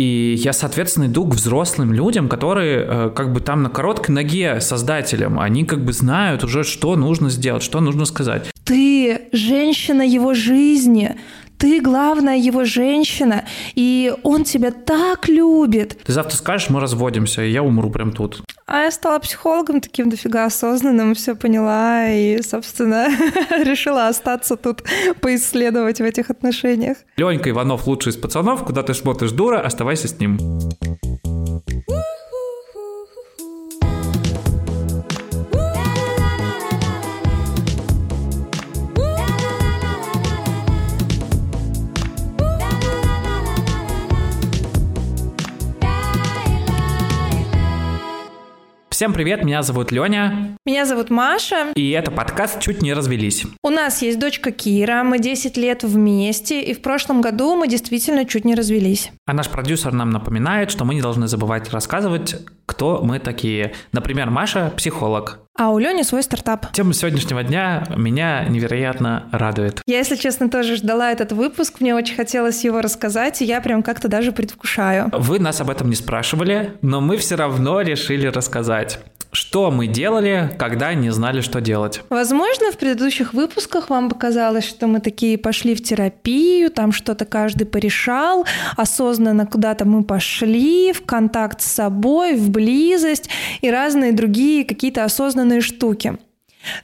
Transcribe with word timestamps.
и 0.00 0.34
я, 0.34 0.54
соответственно, 0.54 1.06
иду 1.06 1.26
к 1.26 1.34
взрослым 1.34 1.92
людям, 1.92 2.28
которые 2.28 2.86
э, 2.88 3.10
как 3.14 3.32
бы 3.34 3.40
там 3.40 3.62
на 3.62 3.68
короткой 3.68 4.14
ноге 4.14 4.60
создателям, 4.60 5.38
они 5.38 5.64
как 5.64 5.84
бы 5.84 5.92
знают 5.92 6.42
уже, 6.42 6.64
что 6.64 6.96
нужно 6.96 7.28
сделать, 7.28 7.62
что 7.62 7.80
нужно 7.80 8.06
сказать. 8.06 8.50
Ты 8.64 9.28
женщина 9.32 10.00
его 10.00 10.32
жизни, 10.32 11.16
ты 11.60 11.80
главная 11.82 12.38
его 12.38 12.64
женщина, 12.64 13.44
и 13.74 14.12
он 14.22 14.44
тебя 14.44 14.70
так 14.70 15.28
любит. 15.28 15.98
Ты 16.02 16.12
завтра 16.12 16.34
скажешь, 16.34 16.70
мы 16.70 16.80
разводимся, 16.80 17.42
и 17.42 17.50
я 17.50 17.62
умру 17.62 17.90
прям 17.90 18.12
тут. 18.12 18.42
А 18.66 18.84
я 18.84 18.90
стала 18.90 19.18
психологом 19.18 19.82
таким 19.82 20.08
дофига 20.08 20.46
осознанным, 20.46 21.14
все 21.14 21.34
поняла 21.34 22.08
и, 22.08 22.40
собственно, 22.40 23.08
решила 23.62 24.08
остаться 24.08 24.56
тут, 24.56 24.82
поисследовать 25.20 25.98
в 25.98 26.04
этих 26.04 26.30
отношениях. 26.30 26.96
Ленька 27.18 27.50
Иванов 27.50 27.86
лучший 27.86 28.12
из 28.12 28.16
пацанов, 28.16 28.64
куда 28.64 28.82
ты 28.82 28.94
смотришь 28.94 29.32
дура, 29.32 29.60
оставайся 29.60 30.08
с 30.08 30.18
ним. 30.18 30.38
Всем 49.00 49.14
привет, 49.14 49.42
меня 49.44 49.62
зовут 49.62 49.92
Леня. 49.92 50.58
Меня 50.66 50.84
зовут 50.84 51.08
Маша. 51.08 51.72
И 51.74 51.88
это 51.92 52.10
подкаст 52.10 52.60
«Чуть 52.60 52.82
не 52.82 52.92
развелись». 52.92 53.46
У 53.64 53.70
нас 53.70 54.02
есть 54.02 54.18
дочка 54.18 54.52
Кира, 54.52 55.04
мы 55.04 55.18
10 55.18 55.56
лет 55.56 55.84
вместе, 55.84 56.60
и 56.60 56.74
в 56.74 56.82
прошлом 56.82 57.22
году 57.22 57.56
мы 57.56 57.66
действительно 57.66 58.26
чуть 58.26 58.44
не 58.44 58.54
развелись. 58.54 59.10
А 59.26 59.32
наш 59.32 59.48
продюсер 59.48 59.94
нам 59.94 60.10
напоминает, 60.10 60.70
что 60.70 60.84
мы 60.84 60.94
не 60.94 61.00
должны 61.00 61.28
забывать 61.28 61.70
рассказывать, 61.70 62.36
кто 62.66 63.00
мы 63.02 63.20
такие. 63.20 63.72
Например, 63.92 64.28
Маша– 64.28 64.70
психолог. 64.76 65.38
А 65.56 65.70
у 65.70 65.78
Лени 65.78 66.02
свой 66.02 66.22
стартап. 66.22 66.72
Тема 66.72 66.94
сегодняшнего 66.94 67.42
дня 67.42 67.84
меня 67.96 68.44
невероятно 68.48 69.28
радует. 69.32 69.82
Я, 69.86 69.98
если 69.98 70.16
честно, 70.16 70.48
тоже 70.48 70.76
ждала 70.76 71.10
этот 71.10 71.32
выпуск. 71.32 71.80
Мне 71.80 71.94
очень 71.94 72.16
хотелось 72.16 72.64
его 72.64 72.80
рассказать, 72.80 73.42
и 73.42 73.44
я 73.44 73.60
прям 73.60 73.82
как-то 73.82 74.08
даже 74.08 74.32
предвкушаю. 74.32 75.10
Вы 75.12 75.38
нас 75.38 75.60
об 75.60 75.68
этом 75.70 75.90
не 75.90 75.96
спрашивали, 75.96 76.74
но 76.82 77.00
мы 77.00 77.16
все 77.16 77.34
равно 77.34 77.80
решили 77.80 78.26
рассказать. 78.26 79.00
Что 79.32 79.70
мы 79.70 79.86
делали, 79.86 80.50
когда 80.58 80.92
не 80.94 81.10
знали, 81.10 81.40
что 81.40 81.60
делать? 81.60 82.02
Возможно, 82.10 82.72
в 82.72 82.76
предыдущих 82.76 83.32
выпусках 83.32 83.88
вам 83.88 84.08
показалось, 84.08 84.64
что 84.64 84.88
мы 84.88 85.00
такие 85.00 85.38
пошли 85.38 85.76
в 85.76 85.82
терапию, 85.82 86.68
там 86.70 86.90
что-то 86.90 87.24
каждый 87.24 87.64
порешал, 87.64 88.44
осознанно 88.76 89.46
куда-то 89.46 89.84
мы 89.84 90.02
пошли, 90.02 90.92
в 90.92 91.04
контакт 91.04 91.62
с 91.62 91.66
собой, 91.66 92.34
в 92.34 92.50
близость 92.50 93.28
и 93.60 93.70
разные 93.70 94.12
другие 94.12 94.64
какие-то 94.64 95.04
осознанные 95.04 95.60
штуки. 95.60 96.18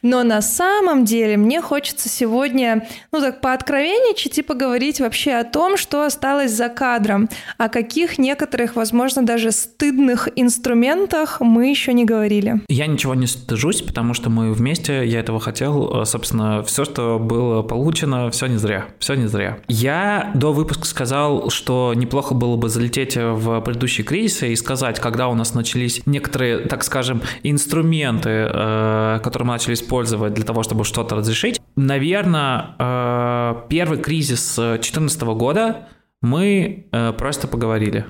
Но 0.02 0.22
на 0.22 0.42
самом 0.42 1.04
деле 1.04 1.36
мне 1.36 1.60
хочется 1.60 2.08
сегодня, 2.08 2.86
ну 3.12 3.20
так 3.20 3.40
пооткровенничать 3.40 4.38
и 4.38 4.42
поговорить 4.42 5.00
вообще 5.00 5.32
о 5.32 5.44
том, 5.44 5.76
что 5.76 6.04
осталось 6.04 6.52
за 6.52 6.68
кадром, 6.68 7.28
о 7.58 7.68
каких 7.68 8.18
некоторых, 8.18 8.76
возможно, 8.76 9.24
даже 9.24 9.52
стыдных 9.52 10.28
инструментах 10.36 11.40
мы 11.40 11.68
еще 11.68 11.92
не 11.92 12.04
говорили. 12.04 12.62
Я 12.68 12.86
ничего 12.86 13.14
не 13.14 13.26
стыжусь, 13.26 13.82
потому 13.82 14.14
что 14.14 14.30
мы 14.30 14.52
вместе, 14.52 15.06
я 15.06 15.20
этого 15.20 15.40
хотел, 15.40 16.04
собственно, 16.04 16.62
все, 16.62 16.84
что 16.84 17.18
было 17.18 17.62
получено, 17.62 18.30
все 18.30 18.46
не 18.46 18.56
зря, 18.56 18.86
все 18.98 19.14
не 19.14 19.26
зря. 19.26 19.58
Я 19.68 20.30
до 20.34 20.52
выпуска 20.52 20.86
сказал, 20.86 21.50
что 21.50 21.92
неплохо 21.94 22.34
было 22.34 22.56
бы 22.56 22.68
залететь 22.68 23.16
в 23.16 23.60
предыдущие 23.60 24.04
кризисы 24.04 24.52
и 24.52 24.56
сказать, 24.56 25.00
когда 25.00 25.28
у 25.28 25.34
нас 25.34 25.54
начались 25.54 26.02
некоторые, 26.06 26.58
так 26.58 26.84
скажем, 26.84 27.22
инструменты, 27.42 28.30
э, 28.30 29.20
которые 29.22 29.46
мы 29.46 29.52
начали 29.54 29.65
начали 29.66 29.74
использовать 29.74 30.34
для 30.34 30.44
того, 30.44 30.62
чтобы 30.62 30.84
что-то 30.84 31.16
разрешить. 31.16 31.60
Наверное, 31.76 32.76
э, 32.78 33.54
первый 33.68 33.98
кризис 33.98 34.56
2014 34.56 35.22
года 35.22 35.88
мы 36.22 36.86
э, 36.92 37.12
просто 37.12 37.48
поговорили. 37.48 38.04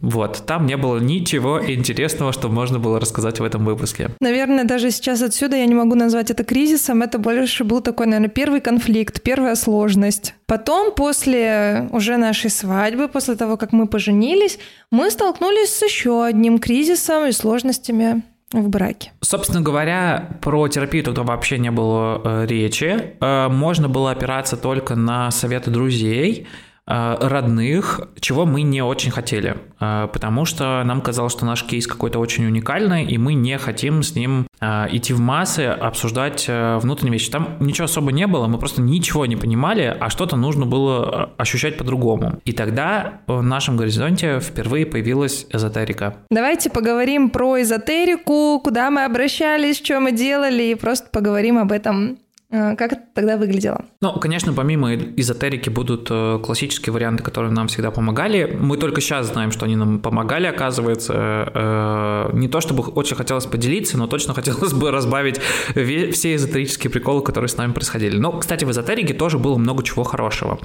Вот, 0.00 0.44
там 0.46 0.66
не 0.66 0.76
было 0.78 0.98
ничего 0.98 1.60
интересного, 1.62 2.32
что 2.32 2.48
можно 2.48 2.78
было 2.78 2.98
рассказать 2.98 3.40
в 3.40 3.44
этом 3.44 3.66
выпуске. 3.66 4.08
Наверное, 4.20 4.64
даже 4.64 4.90
сейчас 4.90 5.20
отсюда 5.22 5.56
я 5.56 5.66
не 5.66 5.74
могу 5.74 5.94
назвать 5.94 6.30
это 6.30 6.44
кризисом. 6.44 7.02
Это 7.02 7.18
больше 7.18 7.64
был 7.64 7.82
такой, 7.82 8.06
наверное, 8.06 8.30
первый 8.30 8.60
конфликт, 8.60 9.22
первая 9.22 9.54
сложность. 9.54 10.34
Потом, 10.46 10.94
после 10.94 11.88
уже 11.92 12.16
нашей 12.16 12.50
свадьбы, 12.50 13.08
после 13.08 13.34
того, 13.34 13.56
как 13.58 13.72
мы 13.72 13.86
поженились, 13.86 14.58
мы 14.90 15.10
столкнулись 15.10 15.68
с 15.68 15.82
еще 15.82 16.24
одним 16.24 16.58
кризисом 16.58 17.26
и 17.26 17.32
сложностями 17.32 18.22
в 18.60 18.68
браке. 18.68 19.12
Собственно 19.20 19.60
говоря, 19.60 20.38
про 20.42 20.68
терапию 20.68 21.04
тогда 21.04 21.22
вообще 21.22 21.58
не 21.58 21.70
было 21.70 22.20
э, 22.24 22.46
речи. 22.46 23.14
Э, 23.20 23.48
можно 23.48 23.88
было 23.88 24.10
опираться 24.10 24.56
только 24.56 24.94
на 24.94 25.30
советы 25.30 25.70
друзей. 25.70 26.46
Э, 26.88 27.16
родных, 27.20 28.00
чего 28.18 28.44
мы 28.44 28.62
не 28.62 28.82
очень 28.82 29.12
хотели, 29.12 29.56
э, 29.78 30.08
потому 30.12 30.44
что 30.44 30.82
нам 30.84 31.00
казалось, 31.00 31.32
что 31.32 31.46
наш 31.46 31.62
кейс 31.62 31.86
какой-то 31.86 32.18
очень 32.18 32.44
уникальный, 32.44 33.04
и 33.04 33.18
мы 33.18 33.34
не 33.34 33.56
хотим 33.58 34.02
с 34.02 34.16
ним 34.16 34.48
э, 34.60 34.86
идти 34.90 35.12
в 35.12 35.20
массы, 35.20 35.60
обсуждать 35.60 36.48
внутренние 36.48 37.12
вещи. 37.12 37.30
Там 37.30 37.56
ничего 37.60 37.84
особо 37.84 38.10
не 38.10 38.26
было, 38.26 38.48
мы 38.48 38.58
просто 38.58 38.82
ничего 38.82 39.26
не 39.26 39.36
понимали, 39.36 39.96
а 40.00 40.10
что-то 40.10 40.34
нужно 40.36 40.66
было 40.66 41.30
ощущать 41.36 41.78
по-другому. 41.78 42.40
И 42.44 42.52
тогда 42.52 43.20
в 43.28 43.42
нашем 43.42 43.76
горизонте 43.76 44.40
впервые 44.40 44.84
появилась 44.84 45.46
эзотерика. 45.52 46.16
Давайте 46.30 46.68
поговорим 46.68 47.30
про 47.30 47.62
эзотерику, 47.62 48.60
куда 48.62 48.90
мы 48.90 49.04
обращались, 49.04 49.76
что 49.76 50.00
мы 50.00 50.10
делали, 50.10 50.64
и 50.64 50.74
просто 50.74 51.08
поговорим 51.10 51.58
об 51.58 51.70
этом 51.70 52.18
как 52.52 52.92
это 52.92 53.02
тогда 53.14 53.38
выглядело? 53.38 53.86
Ну, 54.02 54.12
конечно, 54.18 54.52
помимо 54.52 54.94
эзотерики 54.94 55.70
будут 55.70 56.08
э, 56.10 56.38
классические 56.44 56.92
варианты, 56.92 57.22
которые 57.22 57.50
нам 57.50 57.68
всегда 57.68 57.90
помогали. 57.90 58.58
Мы 58.60 58.76
только 58.76 59.00
сейчас 59.00 59.28
знаем, 59.28 59.50
что 59.50 59.64
они 59.64 59.74
нам 59.74 60.00
помогали, 60.00 60.46
оказывается. 60.46 61.14
Э, 61.54 62.30
не 62.34 62.48
то 62.48 62.60
чтобы 62.60 62.82
очень 62.82 63.16
хотелось 63.16 63.46
поделиться, 63.46 63.96
но 63.96 64.06
точно 64.06 64.34
хотелось 64.34 64.74
бы 64.74 64.90
разбавить 64.90 65.38
все 65.38 66.34
эзотерические 66.34 66.90
приколы, 66.90 67.22
которые 67.22 67.48
с 67.48 67.56
нами 67.56 67.72
происходили. 67.72 68.18
Но, 68.18 68.32
кстати, 68.32 68.66
в 68.66 68.70
эзотерике 68.70 69.14
тоже 69.14 69.38
было 69.38 69.56
много 69.56 69.82
чего 69.82 70.04
хорошего. 70.04 70.58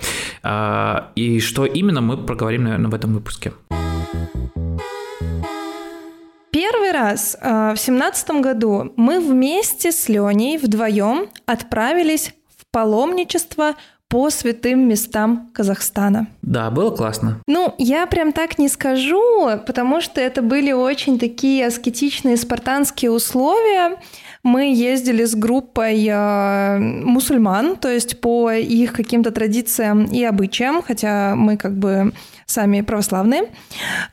И 1.16 1.40
что 1.40 1.66
именно, 1.66 2.02
мы 2.02 2.18
проговорим, 2.18 2.64
наверное, 2.66 2.92
в 2.92 2.94
этом 2.94 3.14
выпуске. 3.14 3.54
Первый 6.72 6.92
раз 6.92 7.38
э, 7.40 7.74
в 7.76 7.80
семнадцатом 7.80 8.42
году 8.42 8.92
мы 8.98 9.20
вместе 9.20 9.92
с 9.92 10.10
Леней 10.10 10.58
вдвоем 10.58 11.30
отправились 11.46 12.34
в 12.58 12.66
паломничество 12.72 13.76
по 14.10 14.30
святым 14.30 14.88
местам 14.88 15.50
Казахстана. 15.54 16.28
Да, 16.42 16.70
было 16.70 16.94
классно. 16.96 17.42
Ну, 17.48 17.74
я 17.78 18.06
прям 18.06 18.34
так 18.34 18.58
не 18.58 18.68
скажу, 18.68 19.50
потому 19.66 20.02
что 20.02 20.20
это 20.20 20.42
были 20.42 20.72
очень 20.74 21.20
такие 21.20 21.68
аскетичные 21.68 22.36
спартанские 22.36 23.12
условия. 23.12 23.98
Мы 24.44 24.74
ездили 24.74 25.24
с 25.24 25.36
группой 25.36 26.06
э, 26.06 26.80
мусульман, 26.80 27.78
то 27.78 27.90
есть 27.90 28.20
по 28.20 28.52
их 28.52 28.94
каким-то 28.94 29.32
традициям 29.32 30.06
и 30.06 30.22
обычаям, 30.24 30.82
хотя 30.82 31.36
мы 31.36 31.56
как 31.56 31.78
бы 31.78 32.12
сами 32.48 32.82
православные. 32.82 33.52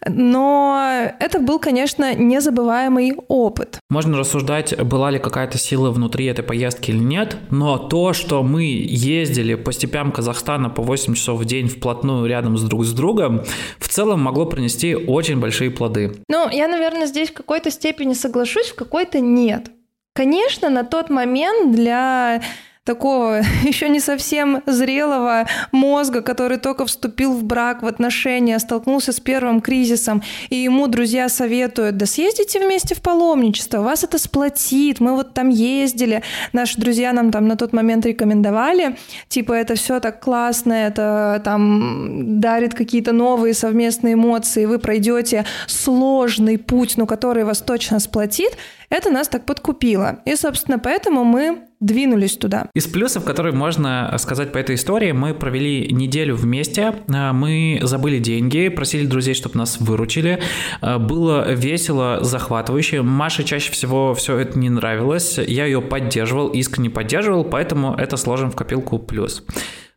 Но 0.06 1.10
это 1.20 1.38
был, 1.38 1.58
конечно, 1.58 2.14
незабываемый 2.14 3.14
опыт. 3.28 3.78
Можно 3.88 4.18
рассуждать, 4.18 4.76
была 4.82 5.10
ли 5.10 5.18
какая-то 5.18 5.56
сила 5.56 5.90
внутри 5.90 6.26
этой 6.26 6.42
поездки 6.42 6.90
или 6.90 6.98
нет, 6.98 7.36
но 7.50 7.78
то, 7.78 8.12
что 8.12 8.42
мы 8.42 8.64
ездили 8.64 9.54
по 9.54 9.72
степям 9.72 10.12
Казахстана 10.12 10.68
по 10.68 10.82
8 10.82 11.14
часов 11.14 11.40
в 11.40 11.44
день 11.44 11.68
вплотную 11.68 12.26
рядом 12.26 12.58
с 12.58 12.62
друг 12.62 12.84
с 12.84 12.92
другом, 12.92 13.42
в 13.78 13.88
целом 13.88 14.20
могло 14.20 14.46
принести 14.46 14.94
очень 14.94 15.38
большие 15.38 15.70
плоды. 15.70 16.16
Ну, 16.28 16.50
я, 16.50 16.66
наверное, 16.68 17.06
здесь 17.06 17.30
в 17.30 17.34
какой-то 17.34 17.70
степени 17.70 18.14
соглашусь, 18.14 18.70
в 18.70 18.74
какой-то 18.74 19.20
нет. 19.20 19.70
Конечно, 20.14 20.70
на 20.70 20.84
тот 20.84 21.10
момент 21.10 21.74
для 21.74 22.40
такого 22.84 23.40
еще 23.64 23.88
не 23.88 24.00
совсем 24.00 24.62
зрелого 24.66 25.46
мозга, 25.72 26.20
который 26.20 26.58
только 26.58 26.86
вступил 26.86 27.32
в 27.32 27.42
брак, 27.42 27.82
в 27.82 27.86
отношения, 27.86 28.58
столкнулся 28.58 29.12
с 29.12 29.20
первым 29.20 29.60
кризисом, 29.60 30.22
и 30.50 30.56
ему 30.56 30.86
друзья 30.86 31.28
советуют, 31.28 31.96
да 31.96 32.06
съездите 32.06 32.60
вместе 32.60 32.94
в 32.94 33.00
паломничество, 33.00 33.80
вас 33.80 34.04
это 34.04 34.18
сплотит, 34.18 35.00
мы 35.00 35.12
вот 35.12 35.34
там 35.34 35.48
ездили, 35.48 36.22
наши 36.52 36.78
друзья 36.78 37.12
нам 37.12 37.30
там 37.32 37.48
на 37.48 37.56
тот 37.56 37.72
момент 37.72 38.04
рекомендовали, 38.06 38.96
типа 39.28 39.54
это 39.54 39.74
все 39.74 40.00
так 40.00 40.20
классно, 40.20 40.72
это 40.72 41.40
там 41.44 42.40
дарит 42.40 42.74
какие-то 42.74 43.12
новые 43.12 43.54
совместные 43.54 44.14
эмоции, 44.14 44.66
вы 44.66 44.78
пройдете 44.78 45.46
сложный 45.66 46.58
путь, 46.58 46.96
но 46.96 47.06
который 47.06 47.44
вас 47.44 47.62
точно 47.62 47.98
сплотит, 47.98 48.58
это 48.90 49.10
нас 49.10 49.28
так 49.28 49.44
подкупило. 49.44 50.20
И, 50.24 50.36
собственно, 50.36 50.78
поэтому 50.78 51.24
мы 51.24 51.66
двинулись 51.84 52.36
туда. 52.36 52.68
Из 52.74 52.86
плюсов, 52.86 53.24
которые 53.24 53.54
можно 53.54 54.14
сказать 54.18 54.52
по 54.52 54.58
этой 54.58 54.76
истории, 54.76 55.12
мы 55.12 55.34
провели 55.34 55.92
неделю 55.92 56.34
вместе, 56.34 56.94
а, 57.12 57.32
мы 57.32 57.80
забыли 57.82 58.18
деньги, 58.18 58.68
просили 58.68 59.06
друзей, 59.06 59.34
чтобы 59.34 59.58
нас 59.58 59.78
выручили, 59.78 60.40
а, 60.80 60.98
было 60.98 61.52
весело, 61.52 62.18
захватывающе. 62.22 63.02
Маше 63.02 63.44
чаще 63.44 63.70
всего 63.70 64.14
все 64.14 64.38
это 64.38 64.58
не 64.58 64.70
нравилось, 64.70 65.38
я 65.38 65.66
ее 65.66 65.82
поддерживал, 65.82 66.48
искренне 66.48 66.90
поддерживал, 66.90 67.44
поэтому 67.44 67.94
это 67.94 68.16
сложим 68.16 68.50
в 68.50 68.56
копилку 68.56 68.98
плюс. 68.98 69.44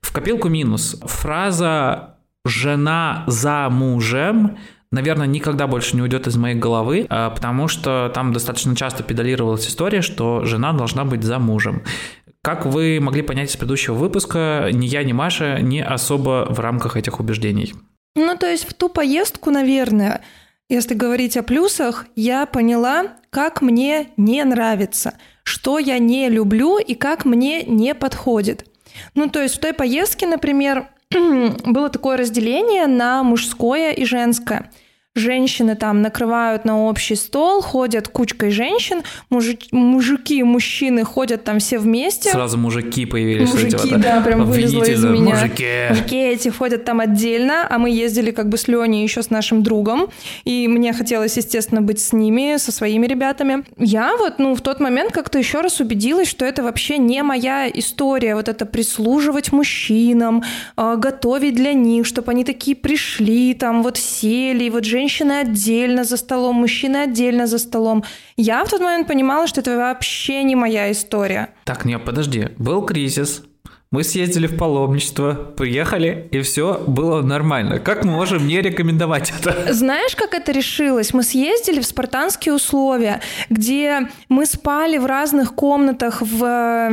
В 0.02 0.12
копилку 0.12 0.50
минус. 0.50 1.00
Фраза 1.06 2.18
«жена 2.46 3.24
за 3.28 3.70
мужем» 3.70 4.58
наверное, 4.92 5.28
никогда 5.28 5.68
больше 5.68 5.96
не 5.96 6.02
уйдет 6.02 6.28
из 6.28 6.38
моей 6.38 6.56
головы, 6.56 7.06
а, 7.10 7.30
потому 7.30 7.68
что 7.68 8.12
там 8.14 8.34
достаточно 8.34 8.76
часто 8.76 9.04
педалировалась 9.04 9.68
история, 9.68 10.02
что 10.02 10.46
жена 10.46 10.74
должна 10.74 11.06
быть 11.06 11.24
за 11.24 11.40
мужем. 11.40 11.84
Как 12.42 12.66
вы 12.66 13.00
могли 13.02 13.22
понять 13.22 13.50
из 13.50 13.58
предыдущего 13.58 13.96
выпуска, 13.96 14.70
ни 14.72 14.86
я, 14.86 15.04
ни 15.04 15.12
Маша 15.12 15.60
не 15.60 15.84
особо 15.84 16.48
в 16.50 16.60
рамках 16.60 16.96
этих 16.96 17.20
убеждений. 17.20 17.74
Ну, 18.16 18.38
то 18.38 18.48
есть 18.48 18.68
в 18.68 18.74
ту 18.74 18.90
поездку, 18.90 19.52
наверное, 19.52 20.22
если 20.70 20.96
говорить 20.96 21.38
о 21.38 21.44
плюсах, 21.44 22.06
я 22.16 22.46
поняла, 22.46 23.18
как 23.30 23.62
мне 23.62 24.10
не 24.18 24.44
нравится, 24.44 25.14
что 25.44 25.80
я 25.80 26.00
не 26.00 26.30
люблю 26.30 26.78
и 26.78 26.96
как 26.96 27.26
мне 27.26 27.64
не 27.64 27.94
подходит. 27.94 28.66
Ну, 29.14 29.30
то 29.30 29.42
есть 29.42 29.56
в 29.56 29.60
той 29.60 29.74
поездке, 29.74 30.28
например, 30.28 30.88
было 31.66 31.90
такое 31.90 32.18
разделение 32.18 32.88
на 32.88 33.24
мужское 33.24 33.92
и 33.92 34.06
женское– 34.06 34.72
женщины 35.18 35.76
там 35.76 36.02
накрывают 36.02 36.66
на 36.66 36.86
общий 36.86 37.16
стол, 37.16 37.62
ходят 37.62 38.08
кучкой 38.08 38.52
женщин, 38.52 39.02
мужик, 39.30 39.62
мужики, 39.72 40.44
мужчины 40.44 41.04
ходят 41.04 41.44
там 41.44 41.60
все 41.60 41.80
вместе. 41.80 42.32
Сразу 42.32 42.58
мужики 42.58 43.06
появились. 43.06 43.52
Мужики, 43.52 43.90
вот 43.92 44.02
да, 44.02 44.22
прям 44.22 44.46
вылезло 44.46 44.84
из 44.84 45.04
меня. 45.04 45.36
Мужики. 45.36 45.66
мужики 45.90 46.18
эти 46.18 46.50
ходят 46.50 46.86
там 46.86 47.00
отдельно, 47.00 47.68
а 47.70 47.78
мы 47.78 47.90
ездили 47.90 48.32
как 48.32 48.50
бы 48.50 48.58
с 48.58 48.68
Леней 48.68 49.04
еще 49.04 49.22
с 49.22 49.30
нашим 49.30 49.64
другом, 49.64 50.10
и 50.46 50.68
мне 50.68 50.94
хотелось, 50.94 51.38
естественно, 51.38 51.82
быть 51.82 52.00
с 52.00 52.14
ними, 52.14 52.58
со 52.58 52.72
своими 52.72 53.08
ребятами. 53.08 53.64
Я 53.78 54.16
вот, 54.18 54.40
ну, 54.40 54.56
в 54.56 54.62
тот 54.62 54.80
момент 54.80 55.12
как-то 55.12 55.38
еще 55.38 55.62
раз 55.62 55.80
убедилась, 55.80 56.28
что 56.28 56.46
это 56.46 56.64
вообще 56.64 56.98
не 56.98 57.24
моя 57.24 57.70
история, 57.70 58.36
вот 58.36 58.48
это 58.48 58.66
прислуживать 58.66 59.52
мужчинам, 59.52 60.44
а, 60.76 60.96
готовить 60.96 61.56
для 61.56 61.74
них, 61.74 62.06
чтобы 62.06 62.32
они 62.32 62.44
такие 62.44 62.76
пришли, 62.76 63.54
там 63.54 63.84
вот 63.84 63.98
сели, 63.98 64.66
и 64.66 64.70
вот 64.70 64.86
женщины 64.86 65.07
женщины 65.08 65.40
отдельно 65.40 66.04
за 66.04 66.18
столом, 66.18 66.56
мужчины 66.56 66.98
отдельно 66.98 67.48
за 67.48 67.60
столом. 67.60 68.04
Я 68.36 68.64
в 68.66 68.70
тот 68.70 68.82
момент 68.82 69.08
понимала, 69.08 69.48
что 69.48 69.62
это 69.62 69.78
вообще 69.78 70.44
не 70.44 70.56
моя 70.56 70.92
история. 70.92 71.48
Так, 71.64 71.86
нет, 71.86 72.04
подожди. 72.04 72.50
Был 72.58 72.82
кризис, 72.86 73.44
мы 73.90 74.04
съездили 74.04 74.48
в 74.48 74.58
паломничество, 74.58 75.34
приехали, 75.34 76.28
и 76.32 76.42
все 76.42 76.84
было 76.88 77.22
нормально. 77.22 77.80
Как 77.80 78.04
мы 78.04 78.12
можем 78.12 78.46
не 78.46 78.62
рекомендовать 78.62 79.32
это? 79.40 79.74
Знаешь, 79.74 80.16
как 80.16 80.34
это 80.34 80.52
решилось? 80.52 81.14
Мы 81.14 81.24
съездили 81.24 81.80
в 81.80 81.86
спартанские 81.86 82.54
условия, 82.54 83.22
где 83.50 84.10
мы 84.28 84.46
спали 84.46 84.98
в 84.98 85.06
разных 85.06 85.56
комнатах, 85.56 86.22
в 86.22 86.92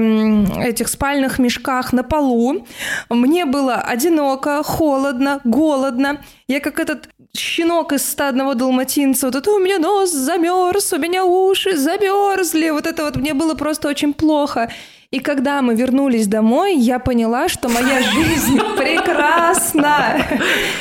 этих 0.61 0.89
спальных 0.89 1.41
мешках 1.41 1.93
на 1.93 2.05
полу. 2.05 2.65
Мне 3.11 3.45
было 3.45 3.75
одиноко, 3.75 4.63
холодно, 4.63 5.41
голодно. 5.43 6.21
Я 6.47 6.61
как 6.61 6.79
этот 6.79 7.09
щенок 7.37 7.93
из 7.93 8.09
стадного 8.09 8.55
далматинца, 8.55 9.27
вот 9.27 9.35
это 9.35 9.51
у 9.51 9.59
меня 9.59 9.79
нос 9.79 10.13
замерз, 10.13 10.93
у 10.93 10.99
меня 10.99 11.25
уши 11.25 11.77
замерзли, 11.77 12.71
вот 12.71 12.87
это 12.87 13.05
вот 13.05 13.17
мне 13.17 13.35
было 13.35 13.55
просто 13.55 13.89
очень 13.89 14.13
плохо. 14.13 14.71
И 15.15 15.21
когда 15.21 15.63
мы 15.63 15.77
вернулись 15.77 16.27
домой, 16.27 16.75
я 16.75 16.99
поняла, 16.99 17.47
что 17.49 17.69
моя 17.69 18.03
жизнь 18.15 18.59
прекрасна. 18.77 20.21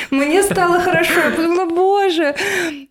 Мне 0.10 0.42
стало 0.42 0.80
хорошо. 0.80 1.14
Я 1.26 1.36
подумала, 1.36 1.66
боже, 1.66 2.34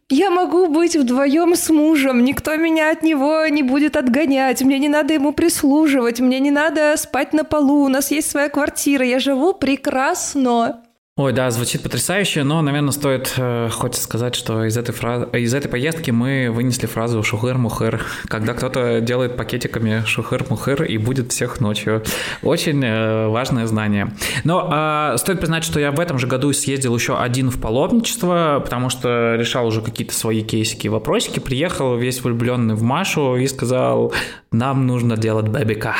я 0.08 0.30
могу 0.30 0.68
быть 0.68 0.94
вдвоем 0.94 1.56
с 1.56 1.68
мужем, 1.68 2.22
никто 2.22 2.54
меня 2.54 2.92
от 2.92 3.02
него 3.02 3.44
не 3.48 3.64
будет 3.64 3.96
отгонять, 3.96 4.62
мне 4.62 4.78
не 4.78 4.88
надо 4.88 5.14
ему 5.14 5.32
прислуживать, 5.32 6.20
мне 6.20 6.38
не 6.38 6.52
надо 6.52 6.96
спать 6.96 7.32
на 7.32 7.42
полу, 7.42 7.86
у 7.86 7.88
нас 7.88 8.12
есть 8.12 8.30
своя 8.30 8.48
квартира, 8.48 9.04
я 9.04 9.18
живу 9.18 9.52
прекрасно. 9.52 10.82
Ой, 11.18 11.34
да, 11.34 11.50
звучит 11.50 11.82
потрясающе, 11.82 12.42
но, 12.42 12.62
наверное, 12.62 12.90
стоит 12.90 13.34
э, 13.36 13.68
хоть 13.70 13.96
сказать, 13.96 14.34
что 14.34 14.64
из 14.64 14.78
этой, 14.78 14.92
фраз... 14.92 15.28
из 15.34 15.52
этой 15.52 15.68
поездки 15.68 16.10
мы 16.10 16.50
вынесли 16.50 16.86
фразу 16.86 17.22
«шухыр-мухыр», 17.22 18.00
когда 18.28 18.54
кто-то 18.54 19.02
делает 19.02 19.36
пакетиками 19.36 20.04
«шухыр-мухыр» 20.06 20.84
и 20.84 20.96
будет 20.96 21.30
всех 21.30 21.60
ночью. 21.60 22.02
Очень 22.42 22.82
э, 22.82 23.28
важное 23.28 23.66
знание. 23.66 24.14
Но 24.44 24.70
э, 24.72 25.18
стоит 25.18 25.38
признать, 25.38 25.64
что 25.64 25.78
я 25.78 25.90
в 25.90 26.00
этом 26.00 26.18
же 26.18 26.26
году 26.26 26.50
съездил 26.54 26.96
еще 26.96 27.18
один 27.18 27.50
в 27.50 27.60
паломничество, 27.60 28.62
потому 28.64 28.88
что 28.88 29.34
решал 29.34 29.66
уже 29.66 29.82
какие-то 29.82 30.14
свои 30.14 30.42
кейсики 30.42 30.86
и 30.86 30.88
вопросики, 30.88 31.40
приехал 31.40 31.94
весь 31.94 32.24
влюбленный 32.24 32.74
в 32.74 32.82
Машу 32.84 33.36
и 33.36 33.46
сказал 33.48 34.14
«нам 34.50 34.86
нужно 34.86 35.18
делать 35.18 35.48
бэбика». 35.48 35.94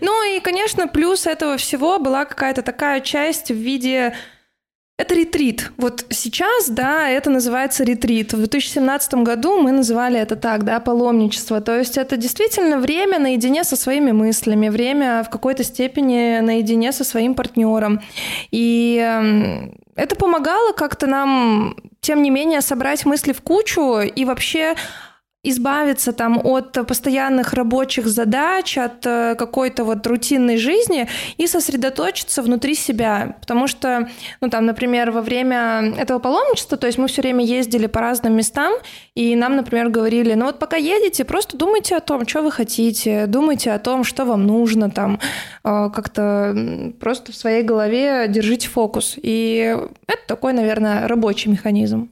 Ну 0.00 0.34
и, 0.34 0.40
конечно, 0.40 0.88
плюс 0.88 1.26
этого 1.26 1.58
всего 1.58 1.98
была 1.98 2.24
какая-то 2.24 2.62
такая 2.62 3.00
часть 3.00 3.50
в 3.50 3.54
виде 3.56 4.14
это 4.98 5.14
ретрит. 5.14 5.70
Вот 5.76 6.04
сейчас, 6.10 6.68
да, 6.68 7.08
это 7.08 7.30
называется 7.30 7.84
ретрит. 7.84 8.32
В 8.32 8.38
2017 8.38 9.14
году 9.14 9.56
мы 9.62 9.70
называли 9.70 10.18
это 10.18 10.34
так, 10.34 10.64
да, 10.64 10.80
паломничество. 10.80 11.60
То 11.60 11.78
есть 11.78 11.96
это 11.96 12.16
действительно 12.16 12.78
время 12.78 13.20
наедине 13.20 13.62
со 13.62 13.76
своими 13.76 14.10
мыслями, 14.10 14.68
время 14.68 15.22
в 15.22 15.30
какой-то 15.30 15.62
степени 15.62 16.40
наедине 16.40 16.90
со 16.90 17.04
своим 17.04 17.36
партнером. 17.36 18.00
И 18.50 18.98
эм, 19.00 19.78
это 19.94 20.16
помогало 20.16 20.72
как-то 20.72 21.06
нам, 21.06 21.76
тем 22.00 22.20
не 22.20 22.30
менее, 22.30 22.60
собрать 22.60 23.06
мысли 23.06 23.32
в 23.32 23.40
кучу 23.40 24.00
и 24.00 24.24
вообще 24.24 24.74
избавиться 25.44 26.12
там 26.12 26.40
от 26.42 26.72
постоянных 26.86 27.52
рабочих 27.54 28.08
задач, 28.08 28.76
от 28.76 29.06
э, 29.06 29.36
какой-то 29.36 29.84
вот 29.84 30.04
рутинной 30.06 30.56
жизни 30.56 31.08
и 31.36 31.46
сосредоточиться 31.46 32.42
внутри 32.42 32.74
себя. 32.74 33.36
Потому 33.40 33.68
что, 33.68 34.08
ну 34.40 34.50
там, 34.50 34.66
например, 34.66 35.12
во 35.12 35.22
время 35.22 35.94
этого 35.96 36.18
паломничества, 36.18 36.76
то 36.76 36.88
есть 36.88 36.98
мы 36.98 37.06
все 37.06 37.22
время 37.22 37.44
ездили 37.44 37.86
по 37.86 38.00
разным 38.00 38.34
местам, 38.34 38.72
и 39.14 39.36
нам, 39.36 39.54
например, 39.54 39.90
говорили, 39.90 40.34
ну 40.34 40.46
вот 40.46 40.58
пока 40.58 40.76
едете, 40.76 41.24
просто 41.24 41.56
думайте 41.56 41.96
о 41.96 42.00
том, 42.00 42.26
что 42.26 42.42
вы 42.42 42.50
хотите, 42.50 43.26
думайте 43.26 43.70
о 43.70 43.78
том, 43.78 44.02
что 44.02 44.24
вам 44.24 44.44
нужно, 44.44 44.90
там 44.90 45.20
э, 45.62 45.90
как-то 45.94 46.92
просто 46.98 47.30
в 47.30 47.36
своей 47.36 47.62
голове 47.62 48.26
держите 48.28 48.68
фокус. 48.68 49.14
И 49.22 49.76
это 50.08 50.22
такой, 50.26 50.52
наверное, 50.52 51.06
рабочий 51.06 51.48
механизм. 51.48 52.10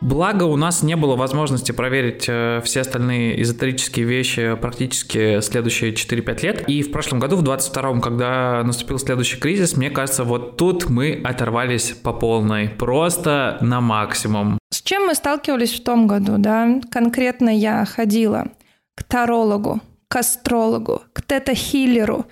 Благо 0.00 0.44
у 0.44 0.56
нас 0.56 0.82
не 0.82 0.96
было 0.96 1.14
возможности 1.14 1.72
проверить 1.72 2.24
э, 2.26 2.62
все 2.64 2.80
остальные 2.80 3.42
эзотерические 3.42 4.06
вещи 4.06 4.54
практически 4.54 5.40
следующие 5.40 5.92
4-5 5.92 6.42
лет. 6.42 6.68
И 6.68 6.82
в 6.82 6.90
прошлом 6.90 7.18
году, 7.18 7.36
в 7.36 7.42
22-м, 7.42 8.00
когда 8.00 8.62
наступил 8.64 8.98
следующий 8.98 9.38
кризис, 9.38 9.76
мне 9.76 9.90
кажется, 9.90 10.24
вот 10.24 10.56
тут 10.56 10.88
мы 10.88 11.20
оторвались 11.22 11.90
по 11.90 12.14
полной. 12.14 12.70
Просто 12.70 13.58
на 13.60 13.82
максимум. 13.82 14.58
С 14.70 14.80
чем 14.80 15.06
мы 15.06 15.14
сталкивались 15.14 15.78
в 15.78 15.84
том 15.84 16.06
году, 16.06 16.36
да? 16.38 16.80
Конкретно 16.90 17.50
я 17.50 17.84
ходила 17.84 18.46
к 18.94 19.02
тарологу, 19.02 19.80
к 20.08 20.16
астрологу, 20.16 21.02
к 21.12 21.20
тета-хиллеру, 21.20 22.24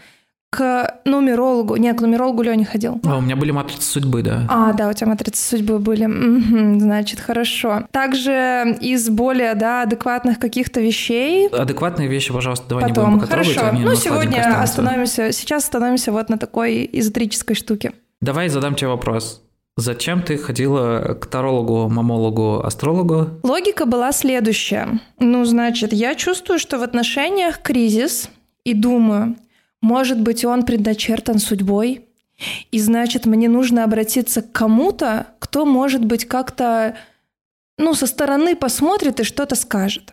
к 0.50 1.00
нумерологу. 1.04 1.76
Нет, 1.76 1.98
к 1.98 2.00
нумерологу 2.00 2.42
Лёня 2.42 2.64
ходил. 2.64 3.00
А, 3.04 3.18
у 3.18 3.20
меня 3.20 3.36
были 3.36 3.50
матрицы 3.50 3.82
судьбы, 3.82 4.22
да. 4.22 4.46
А, 4.48 4.72
да, 4.72 4.88
у 4.88 4.92
тебя 4.92 5.08
матрицы 5.08 5.46
судьбы 5.46 5.78
были. 5.78 6.06
Угу, 6.06 6.80
значит, 6.80 7.20
хорошо. 7.20 7.84
Также 7.90 8.76
из 8.80 9.10
более, 9.10 9.54
да, 9.54 9.82
адекватных 9.82 10.38
каких-то 10.38 10.80
вещей. 10.80 11.48
Адекватные 11.48 12.08
вещи, 12.08 12.32
пожалуйста, 12.32 12.66
давай 12.68 12.88
Потом. 12.88 13.04
не 13.04 13.10
будем 13.16 13.20
пока 13.20 13.32
Хорошо. 13.32 13.60
трогать. 13.60 13.80
Ну, 13.80 13.94
сегодня 13.94 14.62
остановимся, 14.62 15.32
сейчас 15.32 15.64
остановимся 15.64 16.12
вот 16.12 16.30
на 16.30 16.38
такой 16.38 16.88
эзотерической 16.92 17.54
штуке. 17.54 17.92
Давай 18.20 18.48
задам 18.48 18.74
тебе 18.74 18.88
вопрос. 18.88 19.42
Зачем 19.76 20.22
ты 20.22 20.36
ходила 20.38 21.16
к 21.20 21.26
тарологу, 21.26 21.88
мамологу, 21.88 22.60
астрологу? 22.64 23.28
Логика 23.44 23.86
была 23.86 24.10
следующая. 24.10 24.98
Ну, 25.20 25.44
значит, 25.44 25.92
я 25.92 26.16
чувствую, 26.16 26.58
что 26.58 26.78
в 26.78 26.82
отношениях 26.82 27.62
кризис, 27.62 28.28
и 28.64 28.74
думаю, 28.74 29.36
может 29.80 30.20
быть, 30.20 30.44
он 30.44 30.64
предначертан 30.64 31.38
судьбой, 31.38 32.06
и 32.70 32.78
значит, 32.78 33.26
мне 33.26 33.48
нужно 33.48 33.84
обратиться 33.84 34.42
к 34.42 34.52
кому-то, 34.52 35.28
кто, 35.38 35.64
может 35.64 36.04
быть, 36.04 36.24
как-то 36.24 36.96
ну, 37.78 37.94
со 37.94 38.06
стороны 38.06 38.56
посмотрит 38.56 39.20
и 39.20 39.24
что-то 39.24 39.54
скажет. 39.54 40.12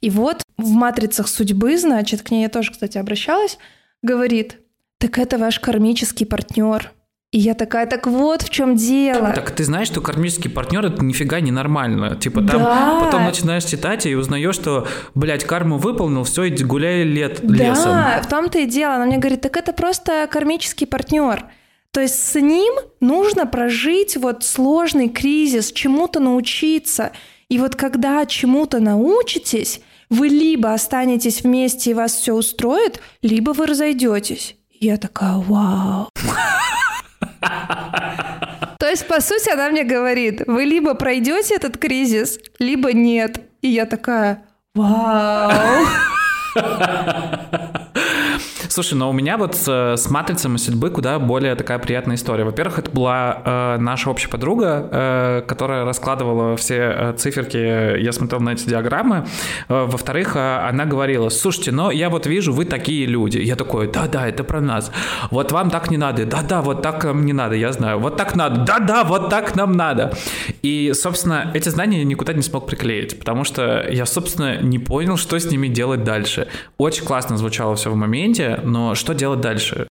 И 0.00 0.10
вот 0.10 0.42
в 0.56 0.70
матрицах 0.70 1.28
судьбы, 1.28 1.76
значит, 1.76 2.22
к 2.22 2.30
ней 2.30 2.42
я 2.42 2.48
тоже, 2.48 2.72
кстати, 2.72 2.98
обращалась, 2.98 3.58
говорит, 4.02 4.60
так 4.98 5.18
это 5.18 5.38
ваш 5.38 5.58
кармический 5.58 6.26
партнер. 6.26 6.92
И 7.34 7.38
я 7.38 7.54
такая, 7.54 7.86
так 7.86 8.06
вот 8.06 8.42
в 8.42 8.50
чем 8.50 8.76
дело. 8.76 9.32
Так 9.32 9.50
ты 9.50 9.64
знаешь, 9.64 9.88
что 9.88 10.00
кармический 10.00 10.48
партнер 10.48 10.86
это 10.86 11.04
нифига 11.04 11.40
не 11.40 11.50
нормально. 11.50 12.14
Типа 12.14 12.42
там 12.42 12.62
да. 12.62 13.00
потом 13.00 13.24
начинаешь 13.24 13.64
читать 13.64 14.06
и 14.06 14.14
узнаешь, 14.14 14.54
что, 14.54 14.86
блядь, 15.16 15.42
карму 15.42 15.78
выполнил, 15.78 16.22
все, 16.22 16.48
иди 16.48 16.62
гуляй 16.62 17.02
лет 17.02 17.40
да, 17.42 17.54
лесом. 17.54 17.90
Да, 17.90 18.22
в 18.22 18.28
том-то 18.28 18.60
и 18.60 18.66
дело. 18.66 18.94
Она 18.94 19.06
мне 19.06 19.18
говорит, 19.18 19.40
так 19.40 19.56
это 19.56 19.72
просто 19.72 20.28
кармический 20.30 20.86
партнер. 20.86 21.46
То 21.90 22.00
есть 22.02 22.22
с 22.22 22.40
ним 22.40 22.72
нужно 23.00 23.46
прожить 23.46 24.16
вот 24.16 24.44
сложный 24.44 25.08
кризис, 25.08 25.72
чему-то 25.72 26.20
научиться. 26.20 27.10
И 27.48 27.58
вот 27.58 27.74
когда 27.74 28.26
чему-то 28.26 28.78
научитесь, 28.78 29.80
вы 30.08 30.28
либо 30.28 30.72
останетесь 30.72 31.42
вместе 31.42 31.90
и 31.90 31.94
вас 31.94 32.12
все 32.14 32.32
устроит, 32.32 33.00
либо 33.22 33.50
вы 33.50 33.66
разойдетесь. 33.66 34.54
Я 34.78 34.98
такая, 34.98 35.34
вау. 35.34 36.10
То 38.78 38.88
есть, 38.88 39.06
по 39.08 39.20
сути, 39.20 39.50
она 39.52 39.70
мне 39.70 39.84
говорит, 39.84 40.42
вы 40.46 40.64
либо 40.64 40.94
пройдете 40.94 41.54
этот 41.54 41.78
кризис, 41.78 42.38
либо 42.58 42.92
нет. 42.92 43.40
И 43.62 43.68
я 43.68 43.86
такая, 43.86 44.44
вау. 44.74 45.52
Слушай, 48.74 48.94
но 48.94 49.08
у 49.08 49.12
меня 49.12 49.36
вот 49.36 49.54
с, 49.54 49.68
с 49.68 50.10
матрицами 50.10 50.56
судьбы 50.56 50.90
куда 50.90 51.20
более 51.20 51.54
такая 51.54 51.78
приятная 51.78 52.16
история. 52.16 52.42
Во-первых, 52.42 52.80
это 52.80 52.90
была 52.90 53.40
э, 53.44 53.76
наша 53.78 54.10
общая 54.10 54.28
подруга, 54.28 54.88
э, 54.90 55.42
которая 55.46 55.84
раскладывала 55.84 56.56
все 56.56 56.74
э, 56.74 57.14
циферки, 57.16 58.00
я 58.02 58.10
смотрел 58.10 58.40
на 58.40 58.50
эти 58.50 58.68
диаграммы. 58.68 59.28
Э, 59.68 59.84
во-вторых, 59.84 60.34
э, 60.34 60.68
она 60.68 60.86
говорила, 60.86 61.28
слушайте, 61.28 61.70
но 61.70 61.92
я 61.92 62.10
вот 62.10 62.26
вижу, 62.26 62.52
вы 62.52 62.64
такие 62.64 63.06
люди. 63.06 63.38
Я 63.38 63.54
такой, 63.54 63.86
да-да, 63.86 64.26
это 64.26 64.42
про 64.42 64.60
нас. 64.60 64.90
Вот 65.30 65.52
вам 65.52 65.70
так 65.70 65.92
не 65.92 65.96
надо. 65.96 66.26
Да-да, 66.26 66.60
вот 66.60 66.82
так 66.82 67.04
нам 67.04 67.24
не 67.24 67.32
надо, 67.32 67.54
я 67.54 67.70
знаю. 67.70 68.00
Вот 68.00 68.16
так 68.16 68.34
надо. 68.34 68.64
Да-да, 68.64 69.04
вот 69.04 69.30
так 69.30 69.54
нам 69.54 69.70
надо. 69.70 70.14
И, 70.62 70.90
собственно, 70.94 71.52
эти 71.54 71.68
знания 71.68 71.98
я 71.98 72.04
никуда 72.04 72.32
не 72.32 72.42
смог 72.42 72.66
приклеить, 72.66 73.20
потому 73.20 73.44
что 73.44 73.86
я, 73.88 74.04
собственно, 74.04 74.60
не 74.60 74.80
понял, 74.80 75.16
что 75.16 75.38
с 75.38 75.48
ними 75.48 75.68
делать 75.68 76.02
дальше. 76.02 76.48
Очень 76.76 77.04
классно 77.04 77.36
звучало 77.36 77.76
все 77.76 77.92
в 77.92 77.94
моменте, 77.94 78.62
но 78.64 78.94
что 78.94 79.12
делать 79.12 79.40
дальше? 79.40 79.86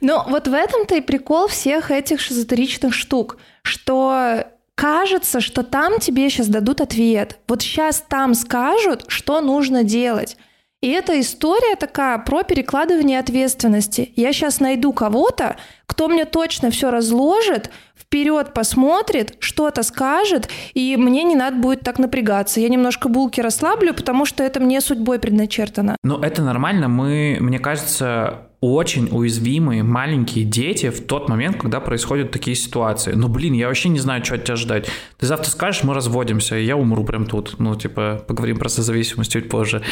Ну, 0.00 0.22
вот 0.26 0.48
в 0.48 0.52
этом-то 0.52 0.96
и 0.96 1.00
прикол 1.00 1.48
всех 1.48 1.90
этих 1.90 2.20
шизотеричных 2.20 2.94
штук, 2.94 3.38
что 3.62 4.44
кажется, 4.74 5.40
что 5.40 5.64
там 5.64 5.98
тебе 5.98 6.30
сейчас 6.30 6.46
дадут 6.46 6.80
ответ. 6.80 7.38
Вот 7.48 7.62
сейчас 7.62 8.04
там 8.06 8.34
скажут, 8.34 9.04
что 9.08 9.40
нужно 9.40 9.82
делать. 9.82 10.36
И 10.80 10.90
эта 10.90 11.18
история 11.18 11.74
такая 11.74 12.18
про 12.18 12.44
перекладывание 12.44 13.18
ответственности. 13.18 14.12
Я 14.14 14.32
сейчас 14.32 14.60
найду 14.60 14.92
кого-то, 14.92 15.56
кто 15.86 16.06
мне 16.06 16.24
точно 16.24 16.70
все 16.70 16.90
разложит, 16.92 17.70
вперед 18.08 18.54
посмотрит, 18.54 19.36
что-то 19.40 19.82
скажет, 19.82 20.48
и 20.72 20.96
мне 20.96 21.24
не 21.24 21.36
надо 21.36 21.56
будет 21.56 21.80
так 21.80 21.98
напрягаться. 21.98 22.58
Я 22.58 22.68
немножко 22.70 23.08
булки 23.08 23.40
расслаблю, 23.40 23.92
потому 23.92 24.24
что 24.24 24.42
это 24.42 24.60
мне 24.60 24.80
судьбой 24.80 25.18
предначертано. 25.18 25.96
Ну, 26.02 26.18
это 26.18 26.42
нормально. 26.42 26.88
Мы, 26.88 27.36
мне 27.40 27.58
кажется, 27.58 28.47
очень 28.60 29.08
уязвимые 29.12 29.84
маленькие 29.84 30.44
дети 30.44 30.90
в 30.90 31.06
тот 31.06 31.28
момент, 31.28 31.58
когда 31.60 31.78
происходят 31.78 32.32
такие 32.32 32.56
ситуации. 32.56 33.12
Ну, 33.12 33.28
блин, 33.28 33.52
я 33.52 33.68
вообще 33.68 33.88
не 33.88 34.00
знаю, 34.00 34.24
что 34.24 34.34
от 34.34 34.44
тебя 34.44 34.56
ждать. 34.56 34.88
Ты 35.16 35.26
завтра 35.26 35.48
скажешь, 35.48 35.84
мы 35.84 35.94
разводимся, 35.94 36.58
и 36.58 36.64
я 36.64 36.76
умру 36.76 37.04
прям 37.04 37.26
тут. 37.26 37.54
Ну, 37.58 37.76
типа, 37.76 38.24
поговорим 38.26 38.58
про 38.58 38.68
созависимость 38.68 39.30
чуть 39.30 39.48
позже. 39.48 39.82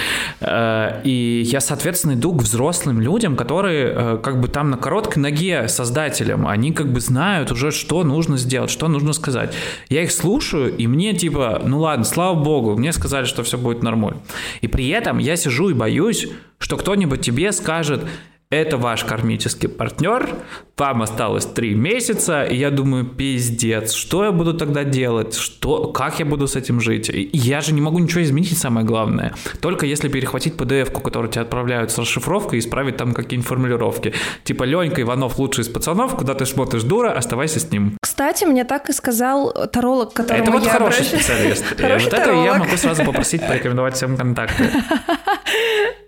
Э, 0.41 1.01
и 1.05 1.43
я, 1.47 1.61
соответственно, 1.61 2.15
иду 2.15 2.35
к 2.35 2.43
взрослым 2.43 3.01
людям, 3.01 3.37
которые 3.37 3.93
э, 3.95 4.19
как 4.21 4.41
бы 4.41 4.49
там 4.49 4.71
на 4.71 4.77
короткой 4.77 5.23
ноге 5.23 5.69
создателям. 5.69 6.47
Они 6.49 6.73
как 6.73 6.93
бы 6.93 7.01
знают 7.01 7.53
уже, 7.53 7.71
что 7.71 8.03
нужно 8.03 8.37
сделать, 8.37 8.71
что 8.71 8.89
нужно 8.89 9.13
сказать. 9.13 9.55
Я 9.89 10.03
их 10.03 10.11
слушаю, 10.11 10.77
и 10.77 10.89
мне 10.89 11.15
типа, 11.15 11.63
ну 11.65 11.79
ладно, 11.79 12.05
слава 12.05 12.35
богу, 12.35 12.77
мне 12.77 12.93
сказали, 12.93 13.27
что 13.27 13.45
все 13.45 13.59
будет 13.59 13.85
нормально. 13.85 14.23
И 14.61 14.67
при 14.67 14.89
этом 14.89 15.19
я 15.19 15.37
сижу 15.37 15.69
и 15.69 15.75
боюсь, 15.75 16.29
что 16.59 16.77
кто-нибудь 16.77 17.21
тебе 17.21 17.53
скажет, 17.53 18.03
это 18.51 18.77
ваш 18.77 19.05
кармический 19.05 19.69
партнер, 19.69 20.29
вам 20.77 21.03
осталось 21.03 21.47
три 21.47 21.75
месяца, 21.75 22.45
и 22.45 22.57
я 22.57 22.71
думаю, 22.71 23.05
пиздец, 23.05 23.93
что 23.93 24.25
я 24.25 24.31
буду 24.31 24.55
тогда 24.55 24.85
делать, 24.85 25.35
что, 25.35 25.89
как 25.89 26.21
я 26.21 26.27
буду 26.27 26.47
с 26.47 26.55
этим 26.55 26.81
жить? 26.81 27.11
я 27.33 27.61
же 27.61 27.73
не 27.73 27.81
могу 27.81 27.99
ничего 27.99 28.23
изменить, 28.23 28.57
самое 28.57 28.87
главное. 28.87 29.35
Только 29.61 29.87
если 29.87 30.09
перехватить 30.09 30.55
PDF-ку, 30.55 31.01
которую 31.01 31.31
тебе 31.31 31.43
отправляют 31.43 31.91
с 31.91 31.99
расшифровкой, 31.99 32.59
и 32.59 32.61
исправить 32.61 32.97
там 32.97 33.15
какие-нибудь 33.15 33.49
формулировки. 33.49 34.15
Типа, 34.45 34.65
Ленька 34.65 35.03
Иванов 35.03 35.39
лучший 35.39 35.63
из 35.63 35.69
пацанов, 35.69 36.17
куда 36.17 36.35
ты 36.35 36.47
смотришь 36.47 36.85
дура, 36.85 37.13
оставайся 37.13 37.59
с 37.59 37.71
ним. 37.71 37.97
Кстати, 38.01 38.45
мне 38.45 38.65
так 38.65 38.89
и 38.91 38.93
сказал 38.93 39.53
таролог, 39.73 40.13
которому 40.13 40.43
Это 40.43 40.53
вот 40.53 40.65
я 40.65 40.71
хороший 40.71 41.01
обращаюсь. 41.01 41.25
специалист. 41.25 41.65
вот 42.05 42.13
это 42.13 42.31
я 42.31 42.55
могу 42.55 42.77
сразу 42.77 43.05
попросить 43.05 43.47
порекомендовать 43.47 43.95
всем 43.95 44.17
контакты. 44.17 44.71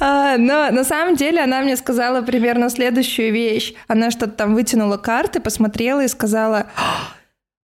А, 0.00 0.36
но 0.36 0.70
на 0.70 0.84
самом 0.84 1.16
деле 1.16 1.40
она 1.40 1.60
мне 1.60 1.76
сказала 1.76 2.22
примерно 2.22 2.68
следующую 2.70 3.32
вещь. 3.32 3.74
Она 3.86 4.10
что-то 4.10 4.32
там 4.32 4.54
вытянула 4.54 4.96
карты, 4.96 5.40
посмотрела 5.40 6.04
и 6.04 6.08
сказала, 6.08 6.66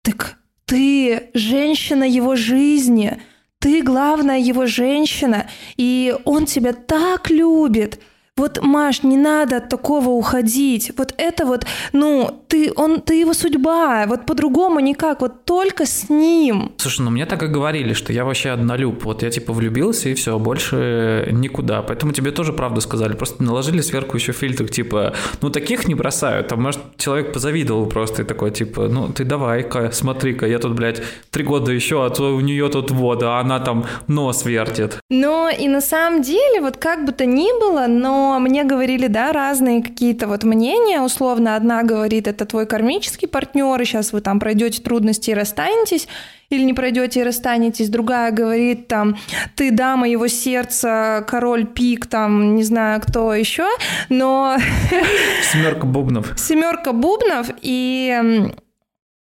так 0.03 0.37
ты 0.65 1.31
женщина 1.35 2.05
его 2.05 2.35
жизни, 2.37 3.21
ты 3.61 3.83
главная 3.83 4.39
его 4.39 4.67
женщина, 4.67 5.49
и 5.77 6.15
он 6.25 6.47
тебя 6.47 6.73
так 6.73 7.31
любит. 7.31 8.01
Вот, 8.39 8.61
Маш, 8.61 9.03
не 9.03 9.17
надо 9.17 9.57
от 9.57 9.71
такого 9.71 10.11
уходить. 10.11 10.93
Вот 10.99 11.15
это 11.17 11.47
вот, 11.47 11.65
ну, 11.93 12.43
ты, 12.49 12.71
он, 12.77 13.01
ты 13.01 13.15
его 13.15 13.33
судьба. 13.33 14.05
Вот 14.07 14.27
по-другому 14.27 14.81
никак. 14.81 15.23
Вот 15.23 15.45
только 15.47 15.87
с 15.87 16.11
ним. 16.11 16.73
Слушай, 16.77 17.01
ну 17.01 17.11
мне 17.11 17.25
так 17.25 17.43
и 17.43 17.47
говорили, 17.47 17.95
что 17.95 18.13
я 18.13 18.27
вообще 18.27 18.51
однолюб. 18.51 19.05
Вот 19.05 19.23
я 19.23 19.31
типа 19.31 19.55
влюбился 19.55 20.11
и 20.11 20.15
все, 20.15 20.39
больше 20.39 21.31
никуда. 21.33 21.81
Поэтому 21.81 22.13
тебе 22.13 22.31
тоже 22.31 22.53
правду 22.53 22.83
сказали. 22.83 23.15
Просто 23.15 23.43
наложили 23.43 23.81
сверху 23.81 24.19
еще 24.19 24.33
фильтр, 24.33 24.69
типа, 24.69 25.15
ну 25.41 25.49
таких 25.49 25.89
не 25.89 25.95
бросают. 25.95 26.49
Там, 26.49 26.63
может, 26.63 26.81
человек 26.99 27.33
позавидовал 27.33 27.87
просто 27.87 28.21
и 28.21 28.25
такой, 28.27 28.51
типа, 28.51 28.89
ну 28.89 29.09
ты 29.09 29.25
давай-ка, 29.25 29.93
смотри-ка, 29.93 30.47
я 30.47 30.59
тут, 30.59 30.75
блядь, 30.75 31.03
три 31.31 31.43
года 31.43 31.73
еще, 31.73 32.05
а 32.05 32.11
то 32.11 32.37
у 32.37 32.41
нее 32.41 32.69
тут 32.69 32.91
вода, 32.91 33.39
а 33.39 33.41
она 33.41 33.61
там 33.61 33.87
нос 34.09 34.45
вертит. 34.45 34.99
Но 35.09 35.49
и 35.49 35.69
на 35.69 35.81
самом 35.81 36.21
деле, 36.21 36.61
вот 36.61 36.77
как 36.77 37.07
бы 37.07 37.13
то 37.13 37.25
ни 37.25 37.59
было, 37.61 37.87
но 37.87 38.26
мне 38.39 38.65
говорили, 38.65 39.07
да, 39.07 39.33
разные 39.33 39.83
какие-то 39.83 40.27
вот 40.27 40.45
мнения. 40.45 41.01
Условно, 41.01 41.57
одна 41.57 41.83
говорит, 41.83 42.29
это 42.29 42.47
твой 42.47 42.67
кармический 42.67 43.29
партнер, 43.29 43.81
и 43.81 43.85
сейчас 43.85 44.13
вы 44.13 44.21
там 44.21 44.41
пройдете 44.41 44.83
трудности 44.83 45.31
и 45.31 45.35
расстанетесь, 45.35 46.09
или 46.51 46.63
не 46.63 46.75
пройдете 46.75 47.21
и 47.21 47.25
расстанетесь. 47.25 47.89
Другая 47.89 48.31
говорит, 48.33 48.89
там, 48.89 49.17
ты 49.55 49.71
дама 49.71 50.09
его 50.09 50.29
сердца, 50.29 51.25
король 51.27 51.67
пик, 51.67 52.07
там, 52.07 52.55
не 52.55 52.63
знаю, 52.63 53.01
кто 53.01 53.35
еще, 53.35 53.67
но... 54.09 54.57
Семерка 55.53 55.87
бубнов. 55.87 56.35
Семерка 56.39 56.93
бубнов, 56.93 57.49
и 57.61 58.51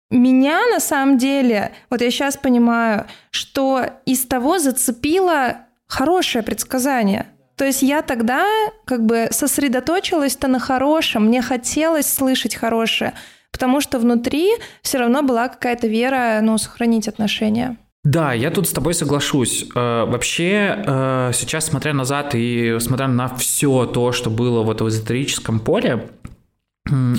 меня 0.09 0.59
на 0.71 0.79
самом 0.79 1.17
деле, 1.17 1.71
вот 1.89 2.01
я 2.01 2.11
сейчас 2.11 2.37
понимаю, 2.37 3.05
что 3.31 3.85
из 4.05 4.25
того 4.25 4.59
зацепило 4.59 5.57
хорошее 5.87 6.43
предсказание– 6.43 7.27
то 7.55 7.65
есть 7.65 7.81
я 7.81 8.01
тогда 8.01 8.45
как 8.85 9.05
бы 9.05 9.27
сосредоточилась-то 9.31 10.47
на 10.47 10.59
хорошем, 10.59 11.25
мне 11.25 11.41
хотелось 11.41 12.11
слышать 12.11 12.55
хорошее, 12.55 13.13
потому 13.51 13.81
что 13.81 13.99
внутри 13.99 14.51
все 14.81 14.97
равно 14.97 15.21
была 15.21 15.47
какая-то 15.47 15.87
вера, 15.87 16.39
ну, 16.41 16.57
сохранить 16.57 17.07
отношения. 17.07 17.77
Да, 18.03 18.33
я 18.33 18.51
тут 18.51 18.67
с 18.67 18.71
тобой 18.71 18.93
соглашусь. 18.93 19.65
Э, 19.73 20.05
вообще, 20.05 20.83
э, 20.85 21.31
сейчас, 21.33 21.65
смотря 21.65 21.91
назад 21.91 22.35
и 22.35 22.77
смотря 22.79 23.07
на 23.07 23.33
все 23.35 23.85
то, 23.87 24.11
что 24.11 24.29
было 24.29 24.61
вот 24.61 24.81
в 24.81 24.87
эзотерическом 24.87 25.59
поле, 25.59 26.07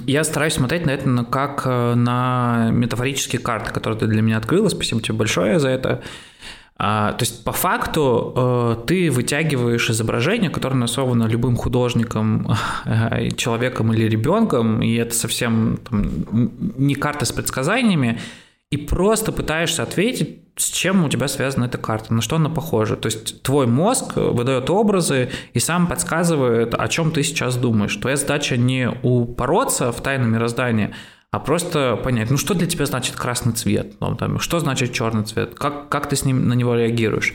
я 0.06 0.22
стараюсь 0.22 0.54
смотреть 0.54 0.86
на 0.86 0.90
это 0.90 1.24
как 1.24 1.62
э, 1.64 1.94
на 1.94 2.68
метафорические 2.70 3.40
карты, 3.40 3.72
которые 3.72 3.98
ты 3.98 4.06
для 4.06 4.22
меня 4.22 4.36
открыла. 4.36 4.68
Спасибо 4.68 5.02
тебе 5.02 5.14
большое 5.14 5.58
за 5.58 5.70
это. 5.70 6.04
А, 6.78 7.12
то 7.12 7.22
есть 7.22 7.42
по 7.42 7.52
факту 7.52 8.34
э, 8.36 8.76
ты 8.86 9.10
вытягиваешь 9.10 9.88
изображение, 9.88 10.50
которое 10.50 10.74
нарисовано 10.74 11.24
любым 11.24 11.56
художником, 11.56 12.54
э, 12.84 13.30
человеком 13.36 13.94
или 13.94 14.06
ребенком, 14.06 14.82
и 14.82 14.94
это 14.96 15.14
совсем 15.14 15.78
там, 15.88 16.10
не 16.76 16.94
карта 16.94 17.24
с 17.24 17.32
предсказаниями, 17.32 18.20
и 18.70 18.76
просто 18.76 19.32
пытаешься 19.32 19.84
ответить, 19.84 20.40
с 20.56 20.68
чем 20.70 21.04
у 21.04 21.08
тебя 21.08 21.28
связана 21.28 21.64
эта 21.64 21.78
карта, 21.78 22.12
на 22.12 22.20
что 22.20 22.36
она 22.36 22.50
похожа. 22.50 22.96
То 22.96 23.06
есть 23.06 23.42
твой 23.42 23.66
мозг 23.66 24.16
выдает 24.16 24.68
образы 24.68 25.30
и 25.54 25.58
сам 25.58 25.86
подсказывает, 25.86 26.74
о 26.74 26.88
чем 26.88 27.10
ты 27.10 27.22
сейчас 27.22 27.56
думаешь. 27.56 27.96
Твоя 27.96 28.16
задача 28.16 28.56
не 28.56 28.90
упороться 29.02 29.92
в 29.92 30.02
тайну 30.02 30.26
мироздания, 30.26 30.92
а 31.36 31.38
просто 31.38 32.00
понять, 32.02 32.30
ну 32.30 32.38
что 32.38 32.54
для 32.54 32.66
тебя 32.66 32.86
значит 32.86 33.14
красный 33.14 33.52
цвет, 33.52 33.96
ну, 34.00 34.14
там, 34.14 34.40
что 34.40 34.58
значит 34.58 34.94
черный 34.94 35.22
цвет, 35.22 35.54
как, 35.54 35.90
как 35.90 36.08
ты 36.08 36.16
с 36.16 36.24
ним 36.24 36.48
на 36.48 36.54
него 36.54 36.74
реагируешь. 36.74 37.34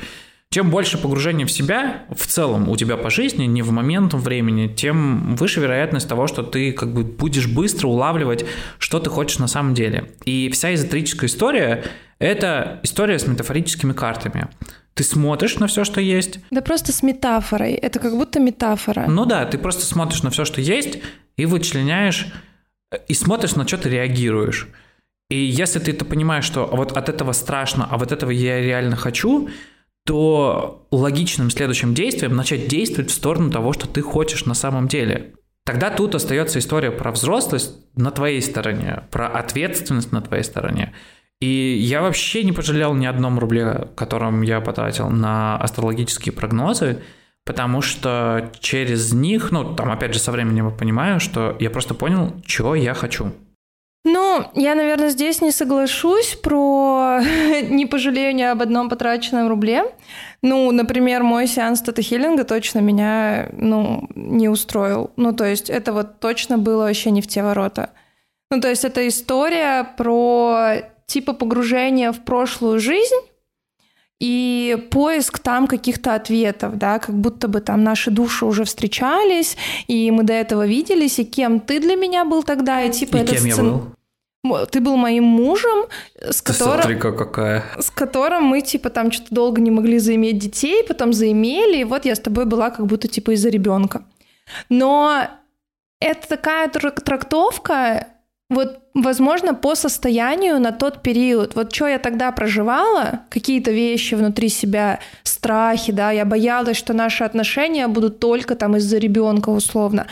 Чем 0.50 0.72
больше 0.72 0.98
погружения 0.98 1.46
в 1.46 1.52
себя 1.52 2.06
в 2.10 2.26
целом 2.26 2.68
у 2.68 2.76
тебя 2.76 2.98
по 2.98 3.12
жизни, 3.12 3.46
не 3.46 3.62
в 3.62 3.72
момент 3.72 4.16
времени, 4.16 4.68
тем 4.68 5.36
выше 5.36 5.60
вероятность 5.60 6.10
того, 6.10 6.26
что 6.26 6.42
ты 6.42 6.72
как 6.72 6.92
бы 6.92 7.04
будешь 7.04 7.48
быстро 7.48 7.90
улавливать, 7.90 8.44
что 8.80 9.00
ты 9.00 9.12
хочешь 9.12 9.38
на 9.38 9.48
самом 9.48 9.76
деле. 9.76 10.12
И 10.26 10.50
вся 10.50 10.74
эзотерическая 10.74 11.30
история– 11.30 11.84
это 12.18 12.80
история 12.82 13.20
с 13.20 13.28
метафорическими 13.28 13.94
картами. 13.94 14.48
Ты 14.96 15.04
смотришь 15.04 15.58
на 15.60 15.68
все, 15.68 15.84
что 15.84 16.02
есть. 16.02 16.40
Да 16.50 16.62
просто 16.62 16.92
с 16.92 17.04
метафорой. 17.04 17.74
Это 17.74 18.00
как 18.00 18.18
будто 18.18 18.40
метафора. 18.40 19.06
Ну 19.08 19.26
да, 19.26 19.46
ты 19.46 19.60
просто 19.60 19.86
смотришь 19.86 20.24
на 20.24 20.32
все, 20.32 20.44
что 20.44 20.60
есть, 20.60 20.98
и 21.38 21.46
вычленяешь, 21.46 22.34
и 23.08 23.14
смотришь, 23.14 23.56
на 23.56 23.68
что 23.68 23.78
ты 23.78 23.90
реагируешь. 23.90 24.68
И 25.30 25.38
если 25.38 25.80
ты 25.80 25.92
это 25.92 26.04
понимаешь, 26.04 26.44
что 26.44 26.66
вот 26.66 26.92
от 26.92 27.08
этого 27.08 27.32
страшно, 27.32 27.88
а 27.90 27.98
вот 27.98 28.12
этого 28.12 28.32
я 28.32 28.60
реально 28.60 28.96
хочу, 28.96 29.50
то 30.06 30.88
логичным 30.92 31.50
следующим 31.50 31.94
действием 31.94 32.36
начать 32.36 32.68
действовать 32.68 33.12
в 33.12 33.14
сторону 33.14 33.52
того, 33.52 33.72
что 33.72 33.88
ты 33.88 34.02
хочешь 34.02 34.46
на 34.46 34.54
самом 34.54 34.88
деле. 34.88 35.34
Тогда 35.64 35.90
тут 35.90 36.16
остается 36.16 36.60
история 36.60 36.92
про 36.92 37.12
взрослость 37.12 37.76
на 37.96 38.12
твоей 38.12 38.42
стороне, 38.42 39.04
про 39.12 39.28
ответственность 39.28 40.12
на 40.12 40.22
твоей 40.22 40.44
стороне. 40.44 40.94
И 41.40 41.78
я 41.80 42.02
вообще 42.02 42.44
не 42.44 42.52
пожалел 42.52 42.94
ни 42.94 43.06
одном 43.06 43.40
рубле, 43.40 43.88
которым 43.96 44.42
я 44.42 44.60
потратил 44.60 45.10
на 45.10 45.58
астрологические 45.58 46.34
прогнозы, 46.34 47.02
потому 47.46 47.82
что 47.82 48.52
через 48.60 49.14
них, 49.14 49.52
ну, 49.52 49.76
там, 49.76 49.92
опять 49.92 50.14
же, 50.14 50.20
со 50.20 50.32
временем 50.32 50.70
я 50.70 50.72
понимаю, 50.72 51.20
что 51.20 51.56
я 51.60 51.70
просто 51.70 51.94
понял, 51.94 52.34
чего 52.46 52.76
я 52.76 52.94
хочу. 52.94 53.32
Ну, 54.04 54.46
я, 54.56 54.74
наверное, 54.74 55.10
здесь 55.10 55.42
не 55.42 55.52
соглашусь 55.52 56.36
про 56.36 57.20
не 57.70 57.86
пожалею 57.86 58.34
ни 58.34 58.42
об 58.42 58.62
одном 58.62 58.90
потраченном 58.90 59.48
рубле. 59.48 59.84
Ну, 60.42 60.72
например, 60.72 61.22
мой 61.22 61.46
сеанс 61.46 61.82
тета-хиллинга 61.82 62.44
точно 62.44 62.80
меня, 62.80 63.50
ну, 63.54 64.10
не 64.16 64.50
устроил. 64.50 65.12
Ну, 65.18 65.34
то 65.34 65.46
есть 65.46 65.70
это 65.70 65.94
вот 65.94 66.20
точно 66.20 66.58
было 66.58 66.86
вообще 66.86 67.12
не 67.12 67.22
в 67.22 67.28
те 67.28 67.44
ворота. 67.44 67.92
Ну, 68.50 68.60
то 68.60 68.70
есть 68.70 68.84
это 68.84 69.08
история 69.08 69.84
про 69.98 70.78
типа 71.06 71.34
погружения 71.34 72.12
в 72.12 72.24
прошлую 72.24 72.80
жизнь, 72.80 73.16
и 74.22 74.78
поиск 74.92 75.40
там 75.40 75.68
каких-то 75.68 76.14
ответов, 76.14 76.78
да, 76.78 77.00
как 77.00 77.16
будто 77.16 77.48
бы 77.48 77.60
там 77.60 77.84
наши 77.84 78.12
души 78.12 78.46
уже 78.46 78.66
встречались, 78.66 79.58
и 79.88 80.12
мы 80.12 80.24
до 80.24 80.34
этого 80.34 80.68
виделись, 80.68 81.18
и 81.18 81.26
кем 81.26 81.60
ты 81.60 81.80
для 81.80 81.96
меня 81.96 82.24
был 82.24 82.44
тогда, 82.44 82.84
и 82.84 82.92
типа 82.92 83.18
и 83.18 83.20
это 83.22 83.34
кем 83.34 83.52
сцен... 83.52 83.66
я 83.66 83.72
был? 83.72 84.68
Ты 84.68 84.80
был 84.80 84.96
моим 84.96 85.24
мужем, 85.24 85.86
с 86.20 86.42
которым... 86.42 86.84
Смотри, 86.84 87.00
какая. 87.00 87.64
С 87.80 87.90
которым 87.90 88.44
мы, 88.44 88.62
типа, 88.62 88.90
там 88.90 89.12
что-то 89.12 89.34
долго 89.34 89.62
не 89.62 89.72
могли 89.72 90.00
заиметь 90.00 90.40
детей, 90.40 90.84
потом 90.88 91.14
заимели, 91.14 91.78
и 91.78 91.84
вот 91.84 92.06
я 92.06 92.16
с 92.16 92.20
тобой 92.20 92.46
была 92.46 92.70
как 92.70 92.86
будто, 92.86 93.08
типа, 93.08 93.32
из-за 93.32 93.50
ребенка. 93.50 94.04
Но 94.70 95.28
это 96.00 96.28
такая 96.28 96.70
трактовка, 96.70 98.08
вот, 98.52 98.80
возможно, 98.94 99.54
по 99.54 99.76
состоянию 99.76 100.60
на 100.60 100.74
тот 100.74 101.02
период. 101.02 101.56
Вот 101.56 101.74
что 101.74 101.88
я 101.88 102.00
тогда 102.00 102.32
проживала, 102.34 103.22
какие-то 103.30 103.72
вещи 103.72 104.14
внутри 104.14 104.50
себя, 104.50 105.00
страхи, 105.24 105.94
да, 105.94 106.12
я 106.12 106.26
боялась, 106.26 106.76
что 106.76 106.94
наши 106.94 107.24
отношения 107.24 107.88
будут 107.88 108.20
только 108.20 108.56
там 108.56 108.76
из-за 108.76 108.98
ребенка 108.98 109.50
условно, 109.50 110.08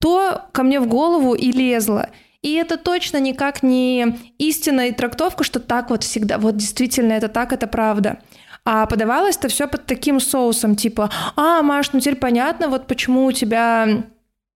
то 0.00 0.40
ко 0.52 0.62
мне 0.62 0.80
в 0.80 0.88
голову 0.88 1.34
и 1.34 1.52
лезло. 1.52 2.08
И 2.40 2.54
это 2.54 2.78
точно 2.78 3.18
никак 3.18 3.62
не 3.62 4.18
истинная 4.38 4.92
трактовка, 4.92 5.44
что 5.44 5.60
так 5.60 5.90
вот 5.90 6.02
всегда, 6.02 6.38
вот 6.38 6.56
действительно 6.56 7.12
это 7.12 7.28
так, 7.28 7.52
это 7.52 7.66
правда. 7.66 8.20
А 8.64 8.86
подавалось 8.86 9.36
это 9.36 9.48
все 9.48 9.68
под 9.68 9.84
таким 9.84 10.18
соусом, 10.18 10.76
типа, 10.76 11.10
а, 11.36 11.62
Маш, 11.62 11.92
ну 11.92 12.00
теперь 12.00 12.16
понятно, 12.16 12.68
вот 12.68 12.86
почему 12.86 13.26
у 13.26 13.32
тебя 13.32 14.04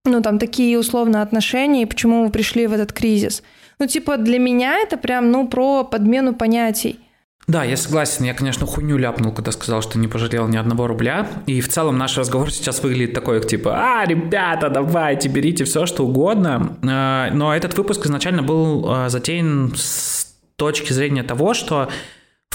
ну, 0.07 0.23
там, 0.23 0.39
такие 0.39 0.79
условно 0.79 1.23
отношения, 1.23 1.83
и 1.83 1.87
почему 1.87 2.25
вы 2.25 2.31
пришли 2.31 2.67
в 2.67 2.73
этот 2.73 2.93
кризис. 2.93 3.43
Ну, 3.79 3.87
типа, 3.87 4.17
для 4.17 4.39
меня 4.39 4.79
это 4.79 4.97
прям, 4.97 5.31
ну, 5.31 5.49
про 5.49 5.85
подмену 5.85 6.35
понятий. 6.35 6.99
Да, 7.47 7.63
я 7.63 7.77
согласен. 7.77 8.25
Я, 8.25 8.35
конечно, 8.35 8.67
хуйню 8.67 8.97
ляпнул, 8.97 9.33
когда 9.33 9.53
сказал, 9.53 9.81
что 9.81 9.99
не 9.99 10.09
пожалел 10.09 10.49
ни 10.49 10.57
одного 10.57 10.89
рубля. 10.89 11.29
И 11.47 11.61
в 11.61 11.69
целом 11.69 11.97
наш 11.97 12.19
разговор 12.19 12.51
сейчас 12.51 12.83
выглядит 12.83 13.15
такой, 13.15 13.41
типа, 13.41 13.73
а, 13.77 14.05
ребята, 14.05 14.69
давайте, 14.69 15.29
берите 15.29 15.65
все, 15.65 15.87
что 15.87 16.05
угодно. 16.05 16.77
Э, 16.83 17.33
но 17.33 17.55
этот 17.55 17.79
выпуск 17.79 18.05
изначально 18.07 18.43
был 18.43 18.85
э, 18.89 19.09
затеян 19.11 19.73
с 19.77 20.35
точки 20.57 20.93
зрения 20.93 21.23
того, 21.23 21.55
что 21.55 21.89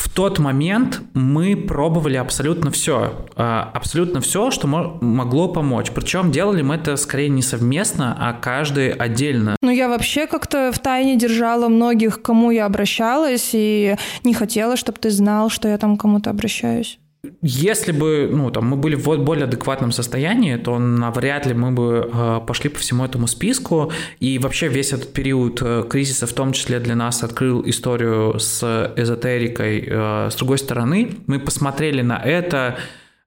в 0.01 0.09
тот 0.09 0.39
момент 0.39 1.01
мы 1.13 1.55
пробовали 1.55 2.17
абсолютно 2.17 2.71
все. 2.71 3.25
А, 3.35 3.69
абсолютно 3.73 4.19
все, 4.19 4.49
что 4.49 4.67
могло 4.67 5.47
помочь. 5.47 5.91
Причем 5.91 6.31
делали 6.31 6.63
мы 6.63 6.75
это 6.75 6.95
скорее 6.95 7.29
не 7.29 7.43
совместно, 7.43 8.17
а 8.19 8.33
каждый 8.33 8.89
отдельно. 8.89 9.55
Ну, 9.61 9.69
я 9.69 9.87
вообще 9.87 10.25
как-то 10.25 10.71
в 10.73 10.79
тайне 10.79 11.17
держала 11.17 11.67
многих, 11.67 12.19
к 12.19 12.25
кому 12.25 12.49
я 12.49 12.65
обращалась, 12.65 13.51
и 13.53 13.95
не 14.23 14.33
хотела, 14.33 14.75
чтобы 14.75 14.97
ты 14.97 15.11
знал, 15.11 15.49
что 15.49 15.67
я 15.67 15.77
там 15.77 15.97
кому-то 15.97 16.31
обращаюсь. 16.31 16.97
Если 17.43 17.91
бы 17.91 18.27
ну, 18.31 18.49
там, 18.49 18.67
мы 18.67 18.77
были 18.77 18.95
в 18.95 19.05
более 19.19 19.43
адекватном 19.43 19.91
состоянии, 19.91 20.55
то 20.55 20.79
навряд 20.79 21.45
ли 21.45 21.53
мы 21.53 21.71
бы 21.71 22.09
э, 22.11 22.39
пошли 22.47 22.69
по 22.69 22.79
всему 22.79 23.05
этому 23.05 23.27
списку. 23.27 23.91
И 24.19 24.39
вообще 24.39 24.69
весь 24.69 24.91
этот 24.91 25.13
период 25.13 25.61
э, 25.61 25.83
кризиса, 25.87 26.25
в 26.25 26.33
том 26.33 26.51
числе 26.51 26.79
для 26.79 26.95
нас, 26.95 27.23
открыл 27.23 27.61
историю 27.67 28.39
с 28.39 28.63
эзотерикой. 28.95 29.87
Э, 29.87 30.29
с 30.31 30.35
другой 30.35 30.57
стороны, 30.57 31.11
мы 31.27 31.39
посмотрели 31.39 32.01
на 32.01 32.17
это 32.17 32.77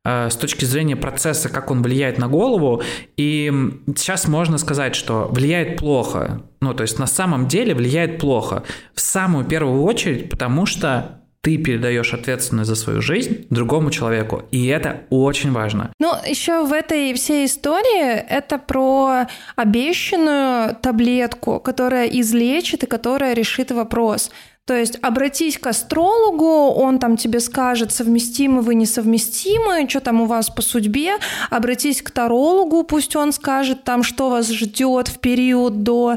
с 0.06 0.36
точки 0.36 0.66
зрения 0.66 0.96
процесса, 0.96 1.48
как 1.48 1.70
он 1.70 1.82
влияет 1.82 2.18
на 2.18 2.28
голову. 2.28 2.82
И 3.16 3.50
сейчас 3.96 4.28
можно 4.28 4.58
сказать, 4.58 4.94
что 4.94 5.30
влияет 5.32 5.78
плохо. 5.78 6.42
Ну, 6.60 6.74
то 6.74 6.82
есть 6.82 6.98
на 6.98 7.06
самом 7.06 7.48
деле 7.48 7.74
влияет 7.74 8.18
плохо. 8.18 8.64
В 8.94 9.00
самую 9.00 9.46
первую 9.46 9.82
очередь, 9.82 10.28
потому 10.28 10.66
что 10.66 11.23
ты 11.44 11.58
передаешь 11.58 12.14
ответственность 12.14 12.70
за 12.70 12.74
свою 12.74 13.02
жизнь 13.02 13.46
другому 13.50 13.90
человеку, 13.90 14.42
и 14.50 14.66
это 14.66 15.02
очень 15.10 15.52
важно. 15.52 15.92
Ну, 16.00 16.14
еще 16.26 16.64
в 16.64 16.72
этой 16.72 17.12
всей 17.12 17.44
истории 17.44 18.12
это 18.12 18.58
про 18.58 19.26
обещанную 19.54 20.74
таблетку, 20.76 21.60
которая 21.60 22.06
излечит 22.06 22.84
и 22.84 22.86
которая 22.86 23.34
решит 23.34 23.70
вопрос. 23.70 24.30
То 24.66 24.74
есть 24.74 24.98
обратись 25.02 25.58
к 25.58 25.66
астрологу, 25.66 26.70
он 26.70 26.98
там 26.98 27.18
тебе 27.18 27.40
скажет, 27.40 27.92
совместимы 27.92 28.62
вы, 28.62 28.74
несовместимы, 28.74 29.86
что 29.88 30.00
там 30.00 30.22
у 30.22 30.24
вас 30.24 30.48
по 30.48 30.62
судьбе. 30.62 31.16
Обратись 31.50 32.00
к 32.00 32.10
тарологу, 32.10 32.82
пусть 32.82 33.14
он 33.14 33.32
скажет 33.32 33.84
там, 33.84 34.02
что 34.02 34.30
вас 34.30 34.48
ждет 34.48 35.08
в 35.08 35.18
период 35.18 35.82
до, 35.82 36.16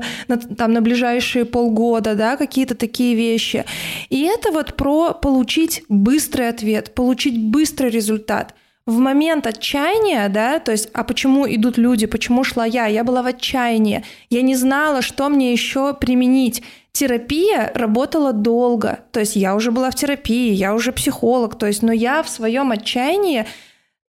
там, 0.57 0.71
на 0.71 0.81
ближайшие 0.81 1.43
полгода, 1.43 2.15
да, 2.15 2.37
какие-то 2.37 2.75
такие 2.75 3.15
вещи. 3.15 3.65
И 4.09 4.21
это 4.21 4.53
вот 4.53 4.77
про 4.77 5.13
получить 5.13 5.83
быстрый 5.89 6.47
ответ, 6.47 6.95
получить 6.95 7.37
быстрый 7.37 7.89
результат– 7.89 8.53
в 8.87 8.99
момент 8.99 9.45
отчаяния, 9.45 10.29
да, 10.29 10.59
то 10.59 10.71
есть, 10.71 10.89
а 10.93 11.03
почему 11.03 11.45
идут 11.45 11.77
люди, 11.77 12.05
почему 12.05 12.45
шла 12.45 12.65
я? 12.65 12.87
Я 12.87 13.03
была 13.03 13.21
в 13.21 13.27
отчаянии, 13.27 14.05
я 14.29 14.41
не 14.41 14.55
знала, 14.55 15.01
что 15.01 15.27
мне 15.27 15.51
еще 15.51 15.93
применить. 15.93 16.63
Терапия 16.97 17.71
работала 17.75 18.33
долго, 18.33 19.01
то 19.11 19.19
есть 19.19 19.35
я 19.35 19.53
уже 19.53 19.71
была 19.71 19.91
в 19.91 19.95
терапии, 19.95 20.51
я 20.51 20.73
уже 20.73 20.91
психолог, 20.91 21.55
то 21.55 21.67
есть, 21.67 21.83
но 21.83 21.91
я 21.93 22.23
в 22.23 22.29
своем 22.29 22.71
отчаянии 22.71 23.45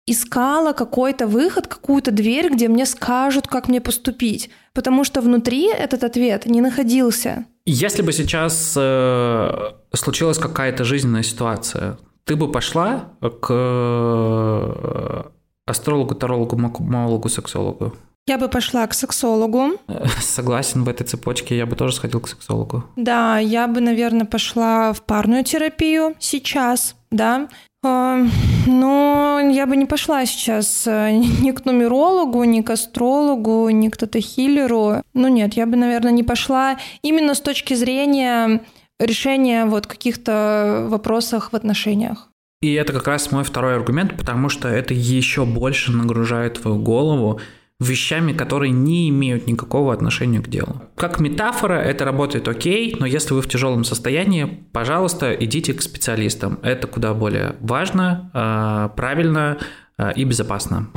искала 0.07 0.73
какой-то 0.73 1.27
выход, 1.27 1.67
какую-то 1.67 2.13
дверь, 2.13 2.49
где 2.49 2.69
мне 2.69 2.87
скажут, 2.87 3.49
как 3.49 3.67
мне 3.67 3.81
поступить, 3.81 4.51
потому 4.73 5.03
что 5.03 5.21
внутри 5.21 5.67
этот 5.67 6.05
ответ 6.05 6.47
не 6.47 6.61
находился. 6.61 7.47
Если 7.65 8.03
бы 8.03 8.13
сейчас 8.13 8.75
э, 8.77 9.73
случилась 9.93 10.39
какая-то 10.39 10.85
жизненная 10.85 11.25
ситуация, 11.25 11.99
ты 12.23 12.37
бы 12.37 12.53
пошла 12.53 13.11
к 13.21 13.49
э, 13.51 15.23
астрологу, 15.67 16.15
тарологу, 16.15 16.57
мамологу, 16.57 17.29
сексологу? 17.29 17.97
Я 18.29 18.39
бы 18.39 18.49
пошла 18.49 18.85
к 18.89 18.95
сексологу. 18.95 19.79
Согласен, 20.21 20.83
в 20.83 20.89
этой 20.89 21.05
цепочке 21.07 21.57
я 21.57 21.65
бы 21.65 21.77
тоже 21.77 21.95
сходил 21.95 22.21
к 22.21 22.29
сексологу. 22.29 22.85
Да, 22.97 23.39
я 23.39 23.69
бы, 23.69 23.81
наверное, 23.81 24.27
пошла 24.27 24.93
в 24.93 25.03
парную 25.03 25.45
терапию 25.45 26.17
сейчас, 26.19 26.97
да. 27.13 27.49
А, 27.85 28.19
но 28.67 29.41
я 29.53 29.67
бы 29.67 29.77
не 29.77 29.87
пошла 29.87 30.27
сейчас 30.27 30.89
э, 30.89 31.13
ни 31.41 31.53
к 31.53 31.65
нумерологу, 31.65 32.43
ни 32.43 32.63
к 32.63 32.71
астрологу, 32.71 33.69
ни 33.71 33.89
к 33.89 33.97
тета-хиллеру. 33.97 35.03
Ну 35.15 35.29
нет, 35.29 35.55
я 35.55 35.67
бы, 35.67 35.77
наверное, 35.77 36.11
не 36.11 36.25
пошла 36.25 36.79
именно 37.03 37.35
с 37.35 37.41
точки 37.41 37.75
зрения 37.75 38.61
решения 38.99 39.67
вот 39.67 39.87
каких-то 39.87 40.87
вопросах 40.89 41.53
в 41.53 41.57
отношениях. 41.57 42.29
И 42.63 42.73
это 42.73 42.93
как 42.93 43.07
раз 43.07 43.31
мой 43.31 43.45
второй 43.45 43.77
аргумент, 43.77 44.17
потому 44.17 44.49
что 44.49 44.69
это 44.69 44.95
еще 44.95 45.45
больше 45.45 45.93
нагружает 45.93 46.55
твою 46.55 46.79
голову, 46.79 47.41
вещами, 47.79 48.33
которые 48.33 48.73
не 48.73 49.11
имеют 49.11 49.47
никакого 49.47 49.93
отношения 49.93 50.41
к 50.41 50.49
делу. 50.49 50.83
Как 50.95 51.21
метафора 51.21 51.75
это 51.75 52.05
работает 52.05 52.49
окей, 52.49 52.97
но 52.99 53.07
если 53.07 53.35
вы 53.35 53.43
в 53.43 53.49
тяжелом 53.49 53.85
состоянии, 53.85 54.67
пожалуйста, 54.73 55.35
идите 55.35 55.75
к 55.75 55.83
специалистам. 55.83 56.59
Это 56.63 56.87
куда 56.87 57.13
более 57.13 57.57
важно, 57.61 58.31
а, 58.33 58.89
правильно 58.91 59.59
а, 59.99 60.11
и 60.11 60.25
безопасно. 60.25 60.89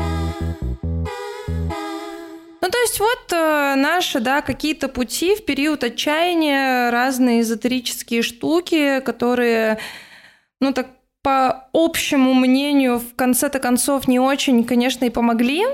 Ну, 2.62 2.70
то 2.70 2.78
есть 2.78 3.00
вот 3.00 3.34
э, 3.34 3.76
наши, 3.76 4.20
да, 4.20 4.42
какие-то 4.42 4.90
пути 4.90 5.36
в 5.36 5.46
период 5.46 5.84
отчаяния, 5.84 6.92
разные 6.92 7.42
эзотерические 7.42 8.22
штуки, 8.22 9.00
которые, 9.00 9.80
ну, 10.62 10.72
так 10.74 10.88
по 11.24 11.68
общему 11.74 12.34
мнению, 12.34 13.00
в 13.00 13.16
конце-то 13.16 13.60
концов 13.60 14.08
не 14.08 14.20
очень, 14.20 14.64
конечно, 14.64 15.06
и 15.06 15.10
помогли, 15.10 15.66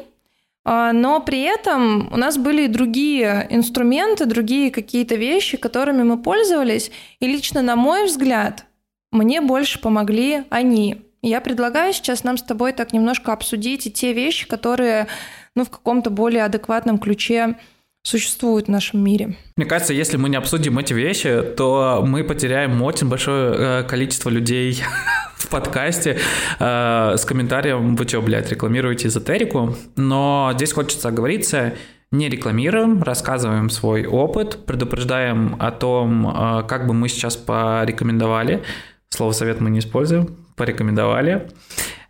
но 0.66 1.22
при 1.24 1.42
этом 1.44 2.12
у 2.12 2.18
нас 2.18 2.38
были 2.38 2.64
и 2.64 2.68
другие 2.68 3.46
инструменты, 3.52 4.26
другие 4.26 4.72
какие-то 4.72 5.16
вещи, 5.16 5.58
которыми 5.58 6.02
мы 6.02 6.18
пользовались, 6.18 6.92
и 7.20 7.28
лично, 7.28 7.62
на 7.62 7.76
мой 7.76 8.06
взгляд, 8.06 8.66
мне 9.12 9.42
больше 9.42 9.80
помогли 9.80 10.44
они. 10.50 11.04
Я 11.22 11.40
предлагаю 11.42 11.94
сейчас 11.94 12.24
нам 12.24 12.38
с 12.38 12.44
тобой 12.44 12.74
так 12.74 12.94
немножко 12.94 13.32
обсудить 13.32 13.88
и 13.88 13.92
те 13.92 14.14
вещи, 14.14 14.48
которые 14.48 15.08
ну, 15.56 15.66
в 15.66 15.70
каком-то 15.70 16.10
более 16.10 16.44
адекватном 16.44 17.00
ключе 17.00 17.58
существуют 18.06 18.68
в 18.68 18.70
нашем 18.70 19.04
мире. 19.04 19.36
Мне 19.58 19.66
кажется, 19.66 19.94
если 19.94 20.18
мы 20.18 20.30
не 20.30 20.38
обсудим 20.38 20.78
эти 20.78 20.94
вещи, 20.94 21.42
то 21.42 22.04
мы 22.08 22.24
потеряем 22.24 22.82
очень 22.84 23.10
большое 23.10 23.56
э, 23.58 23.84
количество 23.84 24.30
людей 24.30 24.84
в 25.36 25.50
подкасте 25.50 26.20
э, 26.60 27.16
с 27.18 27.26
комментарием 27.26 27.96
«Вы 27.96 28.08
что, 28.08 28.22
блядь, 28.22 28.52
рекламируете 28.52 29.08
эзотерику?» 29.08 29.76
Но 29.96 30.52
здесь 30.54 30.72
хочется 30.72 31.08
оговориться, 31.08 31.74
не 32.12 32.30
рекламируем, 32.30 33.02
рассказываем 33.02 33.72
свой 33.72 34.06
опыт, 34.06 34.66
предупреждаем 34.68 35.56
о 35.60 35.72
том, 35.72 36.28
э, 36.28 36.64
как 36.68 36.86
бы 36.86 36.94
мы 36.94 37.10
сейчас 37.10 37.36
порекомендовали. 37.36 38.62
Слово 39.10 39.32
«совет» 39.32 39.62
мы 39.62 39.72
не 39.72 39.80
используем, 39.80 40.38
порекомендовали. 40.56 41.50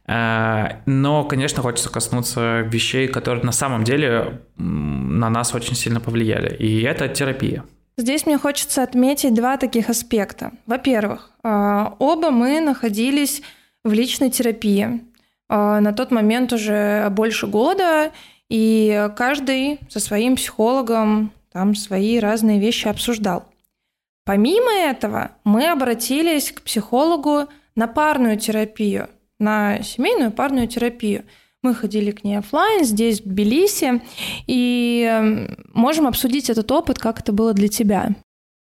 Э, 0.08 0.82
но, 0.86 1.24
конечно, 1.24 1.62
хочется 1.62 1.90
коснуться 1.90 2.62
вещей, 2.62 3.08
которые 3.08 3.44
на 3.44 3.52
самом 3.52 3.84
деле 3.84 4.42
на 4.58 5.30
нас 5.30 5.54
очень 5.54 5.76
сильно 5.76 6.00
повлияли. 6.00 6.56
И 6.56 6.82
это 6.82 7.08
терапия. 7.08 7.64
Здесь 7.98 8.26
мне 8.26 8.38
хочется 8.38 8.84
отметить 8.84 9.34
два 9.34 9.58
таких 9.58 9.90
аспекта. 9.90 10.52
Во-первых, 10.66 11.32
э, 11.44 11.86
оба 12.00 12.32
мы 12.32 12.60
находились 12.60 13.42
в 13.84 13.94
личной 13.94 14.30
терапии. 14.30 15.02
Э, 15.50 15.80
на 15.80 15.94
тот 15.94 16.12
момент 16.12 16.54
уже 16.54 17.10
больше 17.10 17.48
года, 17.48 18.12
и 18.50 19.10
каждый 19.16 19.80
со 19.90 20.00
своим 20.00 20.36
психологом 20.36 21.32
там 21.52 21.74
свои 21.74 22.20
разные 22.20 22.60
вещи 22.60 22.88
обсуждал. 22.88 23.46
Помимо 24.24 24.72
этого, 24.72 25.32
мы 25.44 25.68
обратились 25.68 26.52
к 26.52 26.62
психологу 26.62 27.48
на 27.76 27.88
парную 27.88 28.38
терапию– 28.38 29.10
на 29.40 29.82
семейную 29.82 30.32
парную 30.32 30.68
терапию. 30.68 31.26
Мы 31.62 31.74
ходили 31.74 32.12
к 32.12 32.24
ней 32.24 32.38
офлайн 32.38 32.86
здесь, 32.86 33.22
в 33.22 33.26
Тбилиси, 33.26 34.02
и 34.46 35.08
эм, 35.10 35.58
можем 35.74 36.08
обсудить 36.08 36.50
этот 36.50 36.72
опыт, 36.72 37.00
как 37.00 37.20
это 37.20 37.32
было 37.32 37.54
для 37.54 37.70
тебя. 37.70 38.16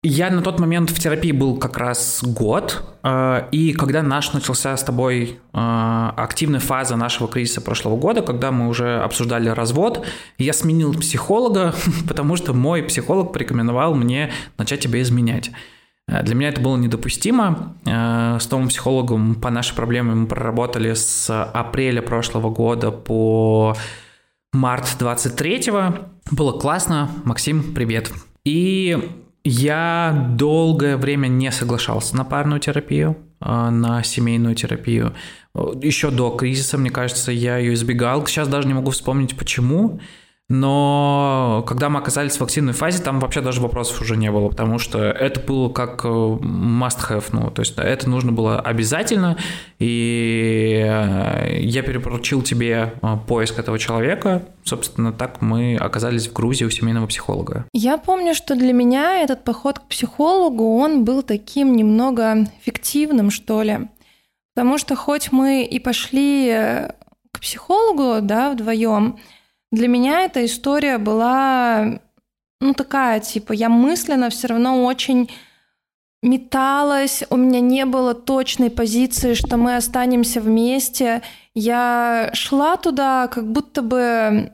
Я 0.05 0.31
на 0.31 0.43
тот 0.43 0.59
момент 0.59 0.91
в 0.91 0.99
терапии 0.99 1.31
был 1.31 1.59
как 1.59 1.77
раз 1.77 2.25
год, 2.25 2.83
э, 3.05 3.49
и 3.53 3.73
когда 3.73 4.03
наш 4.03 4.33
начался 4.33 4.77
с 4.77 4.83
тобой 4.83 5.39
э, 5.53 6.13
активная 6.17 6.59
фаза 6.59 6.97
нашего 6.97 7.29
кризиса 7.29 7.61
прошлого 7.61 7.97
года, 7.97 8.21
когда 8.21 8.51
мы 8.51 8.67
уже 8.67 9.01
обсуждали 9.01 9.49
развод, 9.49 10.05
я 10.39 10.53
сменил 10.55 10.93
психолога, 10.95 11.73
потому 12.09 12.35
что 12.35 12.53
мой 12.53 12.83
психолог 12.83 13.33
порекомендовал 13.33 13.95
мне 13.95 14.33
начать 14.59 14.81
тебя 14.81 15.01
изменять. 15.03 15.53
Э, 16.09 16.23
для 16.23 16.35
меня 16.35 16.49
это 16.49 16.61
было 16.61 16.77
недопустимо. 16.77 17.77
Э, 17.87 18.39
с 18.41 18.51
новым 18.51 18.69
психологом 18.69 19.35
по 19.37 19.51
нашей 19.51 19.75
проблеме 19.75 20.15
мы 20.15 20.27
проработали 20.27 20.95
с 20.95 21.31
апреля 21.31 22.03
прошлого 22.03 22.51
года 22.51 22.91
по 22.91 23.77
март 24.53 24.97
23-го. 24.99 26.09
Было 26.31 26.59
классно. 26.59 27.11
Максим, 27.25 27.75
привет. 27.75 28.13
И 28.45 29.11
я 29.45 30.31
долгое 30.37 30.97
время 30.97 31.29
не 31.29 31.51
соглашался 31.51 32.17
на 32.17 32.25
парную 32.25 32.61
терапию, 32.61 33.17
э, 33.41 33.71
на 33.71 34.03
семейную 34.03 34.55
терапию. 34.55 35.15
Еще 35.55 36.11
до 36.11 36.31
кризиса, 36.31 36.79
мне 36.79 36.91
кажется, 36.91 37.31
я 37.33 37.59
ее 37.59 37.75
избегал. 37.75 38.27
Сейчас 38.27 38.49
даже 38.49 38.67
не 38.67 38.75
могу 38.75 38.91
вспомнить, 38.91 39.37
почему. 39.37 40.01
Но 40.49 41.65
когда 41.67 41.89
мы 41.89 41.99
оказались 41.99 42.39
в 42.39 42.45
активной 42.45 42.75
фазе, 42.75 43.03
там 43.03 43.21
вообще 43.21 43.41
даже 43.41 43.61
вопросов 43.61 44.01
уже 44.03 44.17
не 44.17 44.31
было, 44.31 44.49
потому 44.49 44.79
что 44.79 44.99
это 44.99 45.41
было 45.41 45.71
как 45.71 46.05
э, 46.05 46.09
must-have, 46.09 47.25
ну, 47.33 47.51
то 47.51 47.63
есть 47.63 47.75
это 47.79 48.11
нужно 48.11 48.33
было 48.33 48.61
обязательно, 48.61 49.39
и 49.79 50.85
э, 50.85 51.59
я 51.61 51.83
перепоручил 51.83 52.43
тебе 52.43 52.93
э, 53.01 53.17
поиск 53.27 53.59
этого 53.59 53.79
человека, 53.79 54.43
собственно, 54.65 55.13
так 55.13 55.41
мы 55.41 55.77
оказались 55.77 56.29
в 56.29 56.35
Грузии 56.35 56.65
у 56.65 56.71
семейного 56.71 57.07
психолога. 57.07 57.65
Я 57.73 57.97
помню, 57.97 58.35
что 58.35 58.55
для 58.55 58.75
меня 58.75 59.23
этот 59.23 59.45
поход 59.45 59.79
к 59.79 59.87
психологу, 59.87 60.77
он 60.77 61.05
был 61.05 61.23
таким 61.23 61.75
немного 61.77 62.47
фиктивным, 62.63 63.31
что 63.31 63.63
ли, 63.63 63.89
потому 64.55 64.77
что 64.77 64.97
хоть 64.97 65.33
мы 65.33 65.65
и 65.65 65.79
пошли 65.79 66.89
к 67.33 67.41
психологу, 67.41 68.21
да, 68.21 68.51
вдвоем, 68.51 69.17
для 69.73 69.89
меня 69.89 70.21
эта 70.21 70.45
история 70.45 70.99
была, 70.99 71.99
ну, 72.61 72.75
такая, 72.75 73.21
типа, 73.21 73.53
я 73.53 73.69
мысленно 73.69 74.29
все 74.29 74.49
равно 74.49 74.85
очень 74.85 75.31
металась, 76.23 77.25
у 77.31 77.37
меня 77.37 77.61
не 77.61 77.85
было 77.87 78.15
точной 78.15 78.71
позиции, 78.71 79.35
что 79.35 79.57
мы 79.57 79.75
останемся 79.75 80.41
вместе. 80.41 81.23
Я 81.55 82.31
шла 82.35 82.77
туда, 82.77 83.27
как 83.29 83.51
будто 83.51 83.83
бы, 83.83 84.53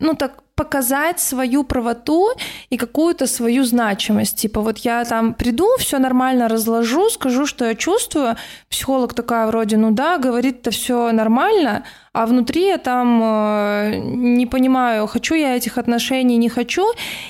ну, 0.00 0.14
так 0.14 0.42
показать 0.60 1.20
свою 1.20 1.64
правоту 1.64 2.28
и 2.68 2.76
какую-то 2.76 3.26
свою 3.26 3.64
значимость. 3.64 4.36
Типа 4.36 4.60
вот 4.60 4.78
я 4.84 5.04
там 5.04 5.32
приду, 5.32 5.66
все 5.78 5.98
нормально 5.98 6.48
разложу, 6.48 7.08
скажу, 7.08 7.46
что 7.46 7.64
я 7.64 7.74
чувствую. 7.74 8.36
Психолог 8.68 9.14
такая 9.14 9.46
вроде, 9.46 9.78
ну 9.78 9.90
да, 9.90 10.18
говорит-то 10.18 10.70
все 10.70 11.12
нормально, 11.12 11.84
а 12.12 12.26
внутри 12.26 12.66
я 12.66 12.76
там 12.76 13.22
э, 13.22 13.94
не 14.04 14.46
понимаю, 14.46 15.06
хочу 15.06 15.34
я 15.34 15.56
этих 15.56 15.78
отношений, 15.78 16.36
не 16.36 16.50
хочу. 16.50 16.84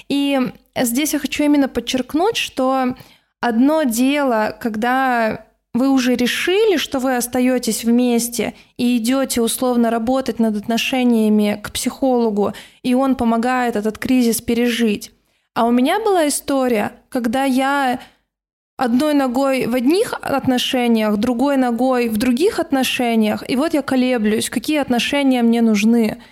И 0.08 0.40
здесь 0.74 1.12
я 1.12 1.20
хочу 1.20 1.44
именно 1.44 1.68
подчеркнуть, 1.68 2.36
что 2.36 2.96
одно 3.40 3.84
дело, 3.84 4.56
когда 4.60 5.46
вы 5.72 5.88
уже 5.88 6.16
решили, 6.16 6.76
что 6.76 6.98
вы 6.98 7.16
остаетесь 7.16 7.84
вместе 7.84 8.54
и 8.76 8.96
идете 8.96 9.40
условно 9.40 9.90
работать 9.90 10.38
над 10.38 10.56
отношениями 10.56 11.60
к 11.62 11.72
психологу, 11.72 12.52
и 12.82 12.94
он 12.94 13.14
помогает 13.14 13.76
этот 13.76 13.98
кризис 13.98 14.40
пережить. 14.40 15.12
А 15.54 15.66
у 15.66 15.70
меня 15.70 16.00
была 16.00 16.26
история, 16.28 16.92
когда 17.08 17.44
я 17.44 18.00
одной 18.76 19.14
ногой 19.14 19.66
в 19.66 19.74
одних 19.74 20.14
отношениях, 20.14 21.18
другой 21.18 21.56
ногой 21.56 22.08
в 22.08 22.16
других 22.16 22.58
отношениях, 22.58 23.44
и 23.48 23.54
вот 23.54 23.74
я 23.74 23.82
колеблюсь, 23.82 24.50
какие 24.50 24.78
отношения 24.78 25.42
мне 25.42 25.60
нужны. 25.60 26.22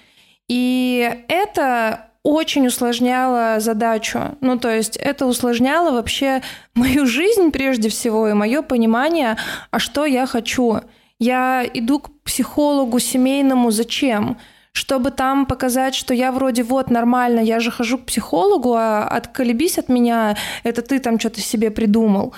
И 0.48 1.24
это 1.28 2.07
очень 2.22 2.66
усложняло 2.66 3.60
задачу. 3.60 4.36
Ну, 4.40 4.58
то 4.58 4.70
есть 4.70 4.96
это 4.96 5.26
усложняло 5.26 5.92
вообще 5.92 6.42
мою 6.74 7.06
жизнь 7.06 7.50
прежде 7.50 7.88
всего 7.88 8.28
и 8.28 8.34
мое 8.34 8.62
понимание, 8.62 9.36
а 9.70 9.78
что 9.78 10.04
я 10.04 10.26
хочу. 10.26 10.80
Я 11.18 11.64
иду 11.74 11.98
к 12.00 12.10
психологу 12.22 12.98
семейному 12.98 13.70
зачем? 13.70 14.38
Чтобы 14.72 15.10
там 15.10 15.46
показать, 15.46 15.94
что 15.94 16.14
я 16.14 16.30
вроде 16.30 16.62
вот 16.62 16.90
нормально, 16.90 17.40
я 17.40 17.58
же 17.58 17.70
хожу 17.70 17.98
к 17.98 18.06
психологу, 18.06 18.74
а 18.74 19.08
отколебись 19.08 19.78
от 19.78 19.88
меня, 19.88 20.36
это 20.62 20.82
ты 20.82 21.00
там 21.00 21.18
что-то 21.18 21.40
себе 21.40 21.70
придумал. 21.70 22.34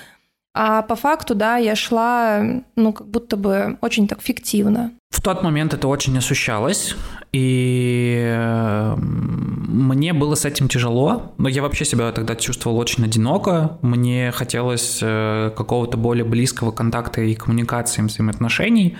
А 0.52 0.82
по 0.82 0.96
факту, 0.96 1.34
да, 1.34 1.56
я 1.56 1.76
шла, 1.76 2.42
ну, 2.74 2.92
как 2.92 3.06
будто 3.06 3.36
бы 3.36 3.78
очень 3.80 4.08
так 4.08 4.20
фиктивно. 4.20 4.92
В 5.10 5.22
тот 5.22 5.42
момент 5.42 5.74
это 5.74 5.86
очень 5.86 6.16
ощущалось, 6.16 6.96
и 7.32 8.16
эм, 8.34 9.66
мне 9.68 10.12
было 10.12 10.34
с 10.34 10.44
этим 10.44 10.68
тяжело, 10.68 11.34
но 11.36 11.48
я 11.48 11.62
вообще 11.62 11.84
себя 11.84 12.10
тогда 12.12 12.34
чувствовал 12.36 12.78
очень 12.78 13.04
одиноко, 13.04 13.78
мне 13.82 14.32
хотелось 14.32 14.98
э, 15.02 15.52
какого-то 15.56 15.96
более 15.96 16.24
близкого 16.24 16.70
контакта 16.70 17.20
и 17.20 17.34
коммуникации, 17.34 18.02
взаимоотношений, 18.02 18.96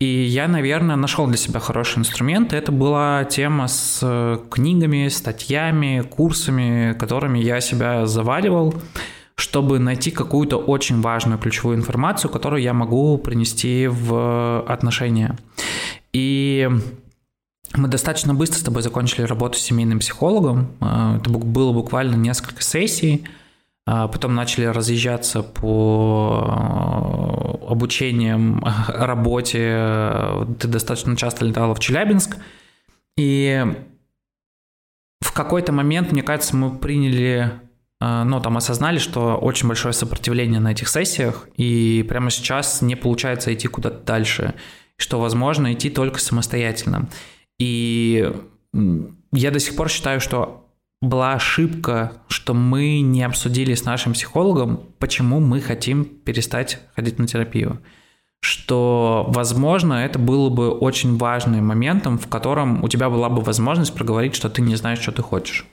и 0.00 0.06
я, 0.06 0.48
наверное, 0.48 0.96
нашел 0.96 1.26
для 1.26 1.36
себя 1.36 1.60
хороший 1.60 2.00
инструмент. 2.00 2.52
Это 2.52 2.72
была 2.72 3.24
тема 3.24 3.68
с 3.68 4.00
э, 4.02 4.38
книгами, 4.50 5.08
статьями, 5.08 6.02
курсами, 6.02 6.94
которыми 6.98 7.38
я 7.38 7.60
себя 7.60 8.06
заваливал 8.06 8.74
чтобы 9.36 9.78
найти 9.78 10.10
какую-то 10.10 10.56
очень 10.56 11.00
важную 11.00 11.38
ключевую 11.38 11.76
информацию, 11.76 12.30
которую 12.30 12.62
я 12.62 12.72
могу 12.72 13.18
принести 13.18 13.88
в 13.88 14.64
отношения. 14.68 15.36
И 16.12 16.70
мы 17.76 17.88
достаточно 17.88 18.34
быстро 18.34 18.58
с 18.58 18.62
тобой 18.62 18.82
закончили 18.82 19.22
работу 19.22 19.58
с 19.58 19.62
семейным 19.62 19.98
психологом. 19.98 20.68
А, 20.80 21.16
это 21.16 21.28
было 21.30 21.72
буквально 21.72 22.14
несколько 22.14 22.62
сессий. 22.62 23.24
А 23.86 24.08
потом 24.08 24.34
начали 24.34 24.64
разъезжаться 24.64 25.42
по 25.42 26.40
обучениям, 27.68 28.64
работе. 28.88 30.46
Ты 30.58 30.68
достаточно 30.68 31.16
часто 31.16 31.44
летала 31.44 31.74
в 31.74 31.80
Челябинск. 31.80 32.38
И 33.16 33.64
в 35.20 35.32
какой-то 35.32 35.72
момент, 35.72 36.12
мне 36.12 36.22
кажется, 36.22 36.56
мы 36.56 36.76
приняли, 36.78 37.52
ну, 38.24 38.40
там 38.40 38.56
осознали, 38.56 38.98
что 38.98 39.36
очень 39.36 39.68
большое 39.68 39.94
сопротивление 39.94 40.60
на 40.60 40.72
этих 40.72 40.88
сессиях, 40.88 41.48
и 41.56 42.04
прямо 42.08 42.30
сейчас 42.30 42.82
не 42.82 42.96
получается 42.96 43.54
идти 43.54 43.68
куда-то 43.68 44.04
дальше, 44.04 44.54
что 44.96 45.20
возможно 45.20 45.72
идти 45.72 45.90
только 45.90 46.20
самостоятельно. 46.20 47.08
И 47.58 48.30
я 49.32 49.50
до 49.50 49.58
сих 49.58 49.76
пор 49.76 49.88
считаю, 49.88 50.20
что 50.20 50.64
была 51.00 51.34
ошибка, 51.34 52.12
что 52.28 52.54
мы 52.54 53.00
не 53.00 53.22
обсудили 53.22 53.74
с 53.74 53.84
нашим 53.84 54.12
психологом, 54.12 54.80
почему 54.98 55.40
мы 55.40 55.60
хотим 55.60 56.04
перестать 56.04 56.80
ходить 56.94 57.18
на 57.18 57.26
терапию. 57.26 57.80
Что, 58.40 59.24
возможно, 59.28 59.94
это 59.94 60.18
было 60.18 60.50
бы 60.50 60.70
очень 60.70 61.16
важным 61.16 61.66
моментом, 61.66 62.18
в 62.18 62.26
котором 62.26 62.84
у 62.84 62.88
тебя 62.88 63.08
была 63.08 63.30
бы 63.30 63.40
возможность 63.40 63.94
проговорить, 63.94 64.34
что 64.34 64.50
ты 64.50 64.60
не 64.60 64.76
знаешь, 64.76 65.00
что 65.00 65.12
ты 65.12 65.22
хочешь. 65.22 65.66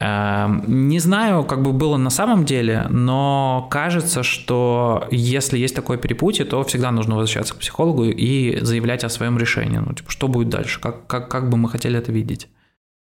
Эм, 0.00 0.88
не 0.88 1.00
знаю, 1.00 1.42
как 1.42 1.62
бы 1.62 1.72
было 1.72 1.96
на 1.96 2.10
самом 2.10 2.44
деле, 2.44 2.86
но 2.88 3.66
кажется, 3.68 4.22
что 4.22 5.08
если 5.10 5.58
есть 5.58 5.74
такое 5.74 5.98
перепутье, 5.98 6.44
то 6.44 6.62
всегда 6.62 6.92
нужно 6.92 7.16
возвращаться 7.16 7.54
к 7.54 7.58
психологу 7.58 8.04
и 8.04 8.60
заявлять 8.60 9.02
о 9.02 9.08
своем 9.08 9.38
решении. 9.38 9.78
Ну, 9.78 9.92
типа, 9.92 10.10
что 10.10 10.28
будет 10.28 10.50
дальше? 10.50 10.80
Как, 10.80 11.08
как, 11.08 11.28
как 11.28 11.50
бы 11.50 11.56
мы 11.56 11.68
хотели 11.68 11.98
это 11.98 12.12
видеть? 12.12 12.48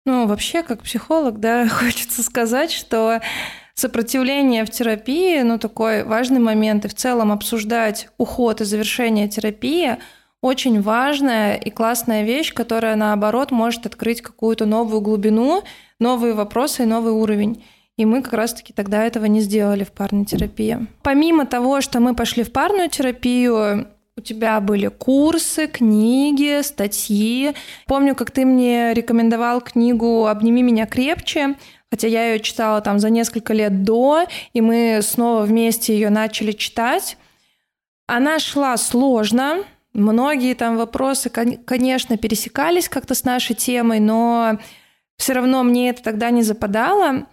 Ну, 0.06 0.28
вообще, 0.28 0.64
как 0.64 0.84
психолог, 0.84 1.42
да, 1.42 1.68
хочется 1.70 2.24
сказать, 2.24 2.72
что 2.72 3.20
сопротивление 3.74 4.64
в 4.64 4.70
терапии, 4.70 5.42
ну, 5.42 5.60
такой 5.60 6.06
важный 6.06 6.40
момент, 6.40 6.86
и 6.86 6.88
в 6.88 6.96
целом 6.96 7.34
обсуждать 7.34 8.08
уход 8.18 8.62
и 8.62 8.66
завершение 8.66 9.28
терапии 9.28 9.98
очень 10.42 10.82
важная 10.82 11.56
и 11.56 11.70
классная 11.70 12.24
вещь, 12.24 12.54
которая, 12.54 12.96
наоборот, 12.96 13.52
может 13.52 13.86
открыть 13.86 14.22
какую-то 14.22 14.66
новую 14.66 15.02
глубину, 15.02 15.64
новые 16.00 16.34
вопросы 16.34 16.84
и 16.84 16.86
новый 16.86 17.14
уровень. 17.14 17.64
И 17.98 18.06
мы 18.06 18.22
как 18.22 18.34
раз-таки 18.34 18.74
тогда 18.74 19.04
этого 19.04 19.26
не 19.26 19.42
сделали 19.42 19.84
в 19.84 19.92
парной 19.92 20.26
терапии. 20.26 20.86
Помимо 21.02 21.46
того, 21.46 21.82
что 21.82 22.00
мы 22.00 22.16
пошли 22.16 22.44
в 22.44 22.52
парную 22.52 22.90
терапию, 22.90 23.88
у 24.16 24.22
тебя 24.22 24.60
были 24.60 24.88
курсы, 24.88 25.68
книги, 25.68 26.62
статьи. 26.64 27.54
Помню, 27.86 28.16
как 28.16 28.32
ты 28.32 28.46
мне 28.46 28.94
рекомендовал 28.94 29.62
книгу 29.62 30.26
«Обними 30.28 30.64
меня 30.64 30.86
крепче», 30.88 31.56
хотя 31.90 32.08
я 32.08 32.34
ее 32.34 32.40
читала 32.40 32.82
там 32.82 33.00
за 33.00 33.10
несколько 33.10 33.54
лет 33.54 33.84
до, 33.84 34.26
и 34.54 34.62
мы 34.62 35.00
снова 35.02 35.44
вместе 35.44 35.94
ее 35.94 36.10
начали 36.10 36.52
читать. 36.52 37.18
Она 38.08 38.40
шла 38.40 38.76
сложно, 38.78 39.64
многие 39.94 40.54
там 40.54 40.78
вопросы, 40.78 41.30
конечно, 41.30 42.18
пересекались 42.18 42.90
как-то 42.90 43.16
с 43.16 43.24
нашей 43.24 43.56
темой, 43.56 44.00
но 44.00 44.58
все 45.18 45.34
равно 45.34 45.64
мне 45.64 45.90
это 45.90 46.04
тогда 46.04 46.30
не 46.30 46.44
западало. 46.44 47.28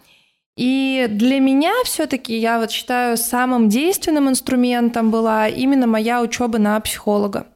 И 0.56 1.06
для 1.10 1.40
меня 1.40 1.72
все-таки 1.84 2.36
я 2.36 2.60
вот 2.60 2.70
считаю 2.70 3.16
самым 3.16 3.68
действенным 3.68 4.28
инструментом 4.28 5.10
была 5.10 5.48
именно 5.48 5.86
моя 5.86 6.22
учеба 6.22 6.58
на 6.58 6.78
психолога. 6.80 7.48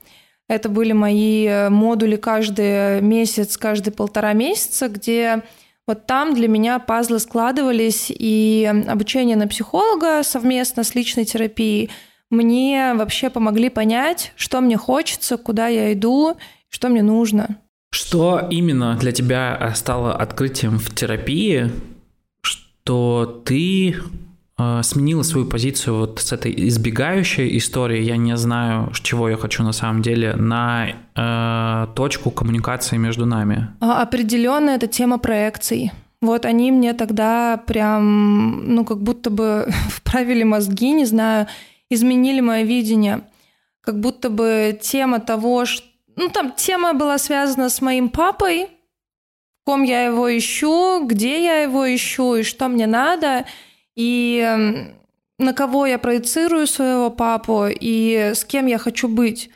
Это 0.49 0.69
были 0.69 0.93
мои 0.93 1.47
э, 1.47 1.69
модули 1.69 2.17
каждый 2.17 3.01
месяц, 3.03 3.57
каждые 3.57 3.93
полтора 3.93 4.33
месяца, 4.33 4.89
где 4.89 5.43
вот 5.87 6.07
там 6.07 6.35
для 6.35 6.49
меня 6.49 6.79
пазлы 6.79 7.19
складывались, 7.19 8.07
и 8.11 8.71
обучение 8.89 9.37
на 9.37 9.47
психолога 9.47 10.23
совместно 10.23 10.85
с 10.85 10.95
личной 10.95 11.25
терапией 11.25 11.91
мне 12.31 12.93
вообще 12.95 13.31
помогли 13.31 13.69
понять, 13.71 14.33
что 14.37 14.61
мне 14.61 14.77
хочется, 14.77 15.37
куда 15.37 15.69
я 15.69 15.93
иду, 15.93 16.37
что 16.69 16.89
мне 16.89 17.03
нужно. 17.03 17.59
Что 17.99 18.47
именно 18.49 18.95
для 18.95 19.11
тебя 19.11 19.73
стало 19.75 20.15
открытием 20.15 20.79
в 20.79 20.95
терапии, 20.95 21.69
что 22.43 23.43
ты 23.45 23.97
э, 24.57 24.83
сменила 24.85 25.25
свою 25.25 25.49
позицию 25.49 25.97
вот 25.97 26.21
с 26.21 26.33
этой 26.33 26.55
избегающей 26.69 27.59
истории, 27.59 28.01
я 28.01 28.17
не 28.17 28.37
знаю, 28.37 28.93
чего 29.03 29.29
я 29.29 29.37
хочу 29.37 29.65
на 29.65 29.73
самом 29.73 30.03
деле, 30.03 30.35
на 30.35 30.91
э, 31.17 31.87
точку 31.97 32.31
коммуникации 32.31 32.97
между 32.99 33.27
нами? 33.27 33.71
А, 33.81 34.01
определенно 34.03 34.71
это 34.71 34.87
тема 34.87 35.19
проекций. 35.19 35.91
Вот 36.23 36.45
они 36.45 36.71
мне 36.71 36.93
тогда 36.93 37.57
прям, 37.57 38.77
ну, 38.77 38.85
как 38.85 39.03
будто 39.03 39.29
бы 39.29 39.67
вправили 39.89 40.45
мозги, 40.45 40.93
не 40.93 41.05
знаю, 41.05 41.49
изменили 41.91 42.41
мое 42.41 42.63
видение. 42.63 43.23
Как 43.81 43.99
будто 43.99 44.31
бы 44.31 44.79
тема 44.81 45.19
того, 45.19 45.65
что 45.65 45.88
ну, 46.19 46.29
там 46.29 46.53
тема 46.53 46.95
была 46.95 47.19
связана 47.19 47.69
с 47.69 47.81
моим 47.81 48.09
папой, 48.09 48.65
в 49.63 49.67
ком 49.67 49.85
я 49.85 50.05
его 50.05 50.37
ищу, 50.37 51.05
где 51.07 51.45
я 51.45 51.63
его 51.63 51.95
ищу 51.95 52.37
и 52.37 52.43
что 52.43 52.69
мне 52.69 52.87
надо, 52.87 53.47
и 53.95 54.43
эм, 54.45 54.99
на 55.39 55.53
кого 55.53 55.87
я 55.87 55.99
проецирую 55.99 56.67
своего 56.67 57.11
папу 57.11 57.67
и 57.69 58.33
с 58.35 58.45
кем 58.45 58.67
я 58.67 58.79
хочу 58.79 59.09
быть. 59.09 59.51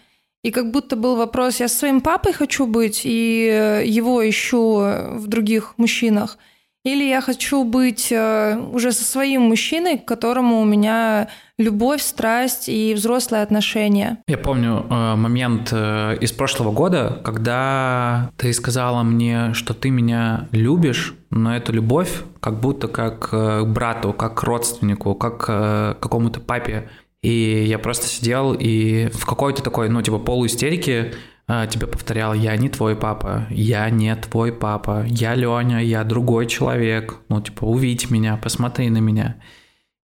И 0.45 0.51
как 0.51 0.71
будто 0.71 0.97
был 0.97 1.17
вопрос, 1.17 1.61
я 1.61 1.69
со 1.69 1.79
своим 1.79 2.01
папой 2.01 2.33
хочу 2.33 2.67
быть 2.67 3.03
и 3.05 3.49
э, 3.51 3.83
его 3.87 4.29
ищу 4.29 4.77
в 5.15 5.27
других 5.27 5.75
мужчинах, 5.79 6.39
или 6.85 7.05
я 7.05 7.21
хочу 7.21 7.65
быть 7.65 8.11
э, 8.11 8.59
уже 8.73 8.93
со 8.93 9.05
своим 9.05 9.43
мужчиной, 9.43 9.99
к 9.99 10.05
которому 10.05 10.61
у 10.61 10.65
меня 10.65 11.29
любовь, 11.57 12.03
страсть 12.03 12.69
и 12.69 12.93
взрослые 12.95 13.45
отношения. 13.45 14.19
Я 14.27 14.39
помню 14.39 14.85
э, 14.91 15.15
момент 15.15 15.69
э, 15.73 16.17
из 16.21 16.33
прошлого 16.33 16.73
года, 16.73 17.21
когда 17.25 18.31
ты 18.37 18.53
сказала 18.53 19.05
мне, 19.05 19.55
что 19.55 19.75
ты 19.75 19.91
меня 19.91 20.49
любишь, 20.51 21.15
но 21.31 21.55
эту 21.55 21.73
любовь 21.73 22.23
как 22.41 22.59
будто 22.59 22.89
как 22.89 23.31
к 23.31 23.65
брату, 23.65 24.13
как 24.13 24.43
родственнику, 24.43 25.15
как 25.15 25.39
к 25.39 25.97
какому-то 26.01 26.41
папе. 26.41 26.89
И 27.23 27.65
я 27.65 27.79
просто 27.79 28.07
сидел 28.07 28.53
и 28.53 29.09
в 29.13 29.25
какой-то 29.27 29.63
такой, 29.63 29.89
ну, 29.89 30.03
типа 30.03 30.19
полуистерике 30.19 31.15
тебе 31.47 31.87
повторял, 31.87 32.35
я 32.35 32.57
не 32.57 32.69
твой 32.69 32.97
папа, 32.97 33.47
я 33.51 33.89
не 33.91 34.15
твой 34.17 34.53
папа, 34.53 35.05
я 35.07 35.35
Леня, 35.35 35.83
я 35.83 36.03
другой 36.05 36.47
человек, 36.47 37.17
ну, 37.29 37.41
типа, 37.41 37.65
увидь 37.65 38.11
меня, 38.11 38.37
посмотри 38.37 38.91
на 38.91 38.99
меня. 38.99 39.37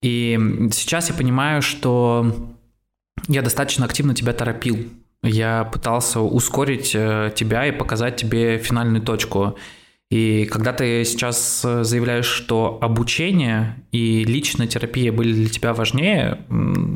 И 0.03 0.39
сейчас 0.73 1.09
я 1.09 1.15
понимаю, 1.15 1.63
что 1.63 2.55
я 3.27 3.43
достаточно 3.43 3.85
активно 3.85 4.15
тебя 4.15 4.33
торопил. 4.33 4.79
Я 5.23 5.65
пытался 5.65 6.21
ускорить 6.21 6.93
э, 6.95 7.33
тебя 7.35 7.67
и 7.67 7.73
показать 7.73 8.17
тебе 8.17 8.59
финальную 8.59 9.03
точку. 9.03 9.57
И 10.11 10.47
когда 10.47 10.73
ты 10.73 11.05
сейчас 11.05 11.61
заявляешь, 11.61 12.27
что 12.27 12.79
обучение 12.81 13.85
и 13.93 14.25
личная 14.25 14.67
терапия 14.67 15.13
были 15.13 15.33
для 15.35 15.49
тебя 15.49 15.75
важнее, 15.75 16.47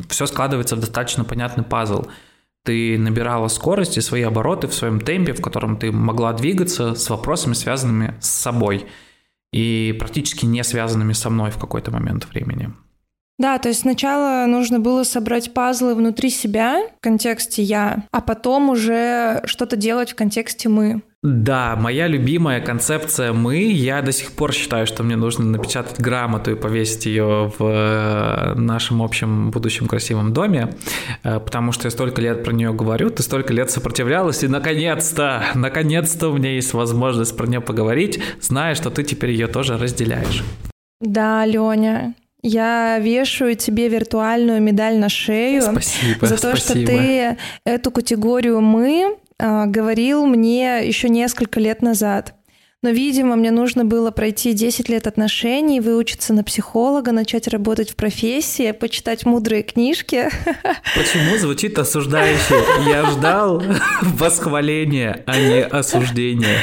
все 0.08 0.26
складывается 0.26 0.76
в 0.76 0.80
достаточно 0.80 1.24
понятный 1.24 1.64
пазл. 1.64 2.06
Ты 2.64 2.96
набирала 2.96 3.48
скорость 3.48 3.98
и 3.98 4.00
свои 4.00 4.22
обороты 4.22 4.68
в 4.68 4.74
своем 4.74 5.00
темпе, 5.00 5.32
в 5.34 5.42
котором 5.42 5.76
ты 5.76 5.92
могла 5.92 6.32
двигаться 6.32 6.94
с 6.94 7.10
вопросами, 7.10 7.54
связанными 7.54 8.14
с 8.20 8.28
собой 8.28 8.86
и 9.52 9.94
практически 9.98 10.46
не 10.46 10.64
связанными 10.64 11.12
со 11.12 11.28
мной 11.28 11.50
в 11.50 11.58
какой-то 11.58 11.90
момент 11.90 12.26
времени. 12.30 12.70
Да, 13.38 13.58
то 13.58 13.68
есть 13.68 13.80
сначала 13.80 14.46
нужно 14.46 14.78
было 14.78 15.02
собрать 15.02 15.52
пазлы 15.52 15.94
внутри 15.94 16.30
себя 16.30 16.86
в 16.96 17.00
контексте 17.00 17.62
«я», 17.62 18.04
а 18.12 18.20
потом 18.20 18.70
уже 18.70 19.42
что-то 19.46 19.76
делать 19.76 20.12
в 20.12 20.14
контексте 20.14 20.68
«мы». 20.68 21.02
Да, 21.22 21.76
моя 21.76 22.08
любимая 22.08 22.60
концепция 22.60 23.32
«мы». 23.32 23.58
Я 23.58 24.02
до 24.02 24.10
сих 24.10 24.32
пор 24.32 24.52
считаю, 24.52 24.88
что 24.88 25.04
мне 25.04 25.14
нужно 25.14 25.44
напечатать 25.44 26.00
грамоту 26.00 26.50
и 26.50 26.54
повесить 26.56 27.06
ее 27.06 27.52
в 27.56 27.64
э, 27.64 28.54
нашем 28.56 29.00
общем 29.00 29.52
будущем 29.52 29.86
красивом 29.86 30.32
доме, 30.32 30.74
э, 31.22 31.38
потому 31.38 31.70
что 31.70 31.86
я 31.86 31.92
столько 31.92 32.20
лет 32.20 32.42
про 32.42 32.52
нее 32.52 32.72
говорю, 32.72 33.08
ты 33.08 33.22
столько 33.22 33.52
лет 33.52 33.70
сопротивлялась, 33.70 34.42
и 34.42 34.48
наконец-то, 34.48 35.44
наконец-то 35.54 36.28
у 36.28 36.38
меня 36.38 36.50
есть 36.50 36.74
возможность 36.74 37.36
про 37.36 37.46
нее 37.46 37.60
поговорить, 37.60 38.20
зная, 38.40 38.74
что 38.74 38.90
ты 38.90 39.04
теперь 39.04 39.30
ее 39.30 39.46
тоже 39.46 39.78
разделяешь. 39.78 40.42
Да, 41.00 41.46
Леня, 41.46 42.14
я 42.42 42.98
вешаю 42.98 43.54
тебе 43.54 43.88
виртуальную 43.88 44.60
медаль 44.60 44.98
на 44.98 45.08
шею 45.08 45.62
спасибо, 45.62 46.26
за 46.26 46.34
то, 46.34 46.56
спасибо. 46.56 46.58
что 46.58 46.74
ты 46.74 47.38
эту 47.64 47.92
категорию 47.92 48.60
мы 48.60 49.18
говорил 49.66 50.26
мне 50.26 50.86
еще 50.86 51.08
несколько 51.08 51.58
лет 51.58 51.82
назад. 51.82 52.34
Но, 52.82 52.90
видимо, 52.90 53.36
мне 53.36 53.52
нужно 53.52 53.84
было 53.84 54.10
пройти 54.10 54.52
10 54.52 54.88
лет 54.88 55.06
отношений, 55.06 55.80
выучиться 55.80 56.32
на 56.32 56.42
психолога, 56.42 57.12
начать 57.12 57.46
работать 57.46 57.90
в 57.90 57.96
профессии, 57.96 58.72
почитать 58.72 59.24
мудрые 59.24 59.62
книжки. 59.62 60.28
Почему 60.96 61.38
звучит 61.38 61.78
осуждающе? 61.78 62.62
Я 62.88 63.06
ждал 63.06 63.62
восхваления, 64.02 65.22
а 65.26 65.38
не 65.38 65.62
осуждения. 65.62 66.58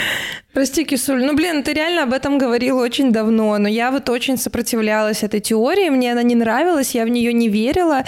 Прости, 0.52 0.84
Кисуль, 0.84 1.24
ну 1.24 1.36
блин, 1.36 1.64
ты 1.64 1.74
реально 1.74 2.04
об 2.04 2.12
этом 2.12 2.38
говорила 2.38 2.82
очень 2.82 3.14
давно, 3.14 3.58
но 3.58 3.70
я 3.70 3.92
вот 3.92 4.10
очень 4.10 4.36
сопротивлялась 4.36 5.24
этой 5.24 5.40
теории, 5.40 5.90
мне 5.90 6.12
она 6.12 6.24
не 6.24 6.36
нравилась, 6.36 6.96
я 6.96 7.06
в 7.06 7.10
нее 7.10 7.32
не 7.32 7.48
верила, 7.50 8.04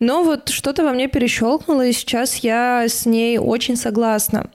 но 0.00 0.24
вот 0.24 0.48
что-то 0.48 0.84
во 0.84 0.92
мне 0.92 1.06
перещелкнуло, 1.06 1.86
и 1.86 1.92
сейчас 1.92 2.36
я 2.36 2.86
с 2.88 3.06
ней 3.06 3.38
очень 3.38 3.76
согласна. 3.76 4.50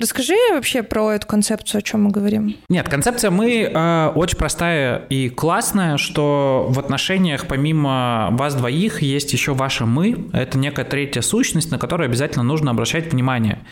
Расскажи 0.00 0.36
вообще 0.52 0.84
про 0.84 1.10
эту 1.10 1.26
концепцию, 1.26 1.80
о 1.80 1.82
чем 1.82 2.04
мы 2.04 2.10
говорим. 2.10 2.54
Нет, 2.68 2.88
концепция 2.88 3.32
мы 3.32 3.62
э, 3.62 4.12
очень 4.14 4.38
простая 4.38 4.98
и 5.08 5.28
классная, 5.28 5.96
что 5.96 6.66
в 6.68 6.78
отношениях 6.78 7.48
помимо 7.48 8.28
вас 8.30 8.54
двоих 8.54 9.02
есть 9.02 9.32
еще 9.32 9.54
ваше 9.54 9.86
мы. 9.86 10.28
Это 10.32 10.56
некая 10.56 10.84
третья 10.84 11.20
сущность, 11.20 11.72
на 11.72 11.80
которую 11.80 12.06
обязательно 12.06 12.44
нужно 12.44 12.70
обращать 12.70 13.12
внимание. 13.12 13.66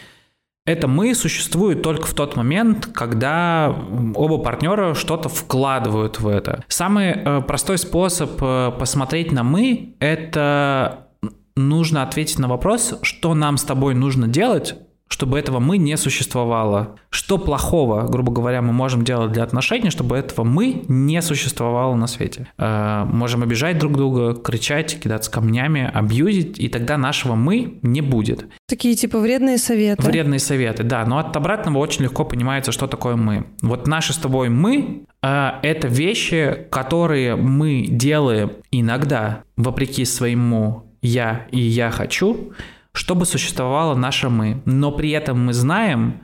Это 0.64 0.88
мы 0.88 1.14
существует 1.14 1.82
только 1.82 2.06
в 2.08 2.14
тот 2.14 2.34
момент, 2.34 2.86
когда 2.86 3.72
оба 4.16 4.38
партнера 4.38 4.94
что-то 4.94 5.28
вкладывают 5.28 6.18
в 6.18 6.26
это. 6.26 6.64
Самый 6.66 7.12
э, 7.12 7.40
простой 7.42 7.78
способ 7.78 8.42
э, 8.42 8.72
посмотреть 8.76 9.30
на 9.30 9.44
мы– 9.44 9.94
это 10.00 11.06
нужно 11.54 12.02
ответить 12.02 12.40
на 12.40 12.48
вопрос, 12.48 12.98
что 13.02 13.34
нам 13.34 13.58
с 13.58 13.62
тобой 13.62 13.94
нужно 13.94 14.26
делать, 14.26 14.74
чтобы 15.08 15.38
этого 15.38 15.60
мы 15.60 15.78
не 15.78 15.96
существовало. 15.96 16.96
Что 17.10 17.38
плохого, 17.38 18.06
грубо 18.08 18.32
говоря, 18.32 18.60
мы 18.60 18.72
можем 18.72 19.04
делать 19.04 19.32
для 19.32 19.44
отношений, 19.44 19.90
чтобы 19.90 20.16
этого 20.16 20.44
мы 20.44 20.84
не 20.88 21.22
существовало 21.22 21.94
на 21.94 22.06
свете. 22.06 22.48
Э, 22.58 23.04
можем 23.04 23.42
обижать 23.42 23.78
друг 23.78 23.96
друга, 23.96 24.34
кричать, 24.34 24.98
кидаться 25.00 25.30
камнями, 25.30 25.90
абьюзить, 25.92 26.58
и 26.58 26.68
тогда 26.68 26.98
нашего 26.98 27.34
мы 27.34 27.78
не 27.82 28.00
будет. 28.00 28.46
Такие 28.66 28.94
типа 28.94 29.18
вредные 29.18 29.58
советы. 29.58 30.02
Вредные 30.02 30.40
советы, 30.40 30.82
да. 30.82 31.04
Но 31.06 31.18
от 31.18 31.36
обратного 31.36 31.78
очень 31.78 32.04
легко 32.04 32.24
понимается, 32.24 32.72
что 32.72 32.86
такое 32.86 33.16
мы. 33.16 33.46
Вот 33.62 33.86
наши 33.86 34.12
с 34.12 34.16
тобой 34.16 34.48
мы 34.48 35.04
э, 35.22 35.50
это 35.62 35.88
вещи, 35.88 36.66
которые 36.70 37.36
мы 37.36 37.86
делаем 37.88 38.52
иногда, 38.70 39.44
вопреки 39.56 40.04
своему 40.04 40.82
я 41.00 41.46
и 41.52 41.60
я 41.60 41.90
хочу, 41.90 42.52
чтобы 42.96 43.26
существовало 43.26 43.94
наше 43.94 44.30
«мы». 44.30 44.62
Но 44.64 44.90
при 44.90 45.10
этом 45.10 45.44
мы 45.44 45.52
знаем, 45.52 46.20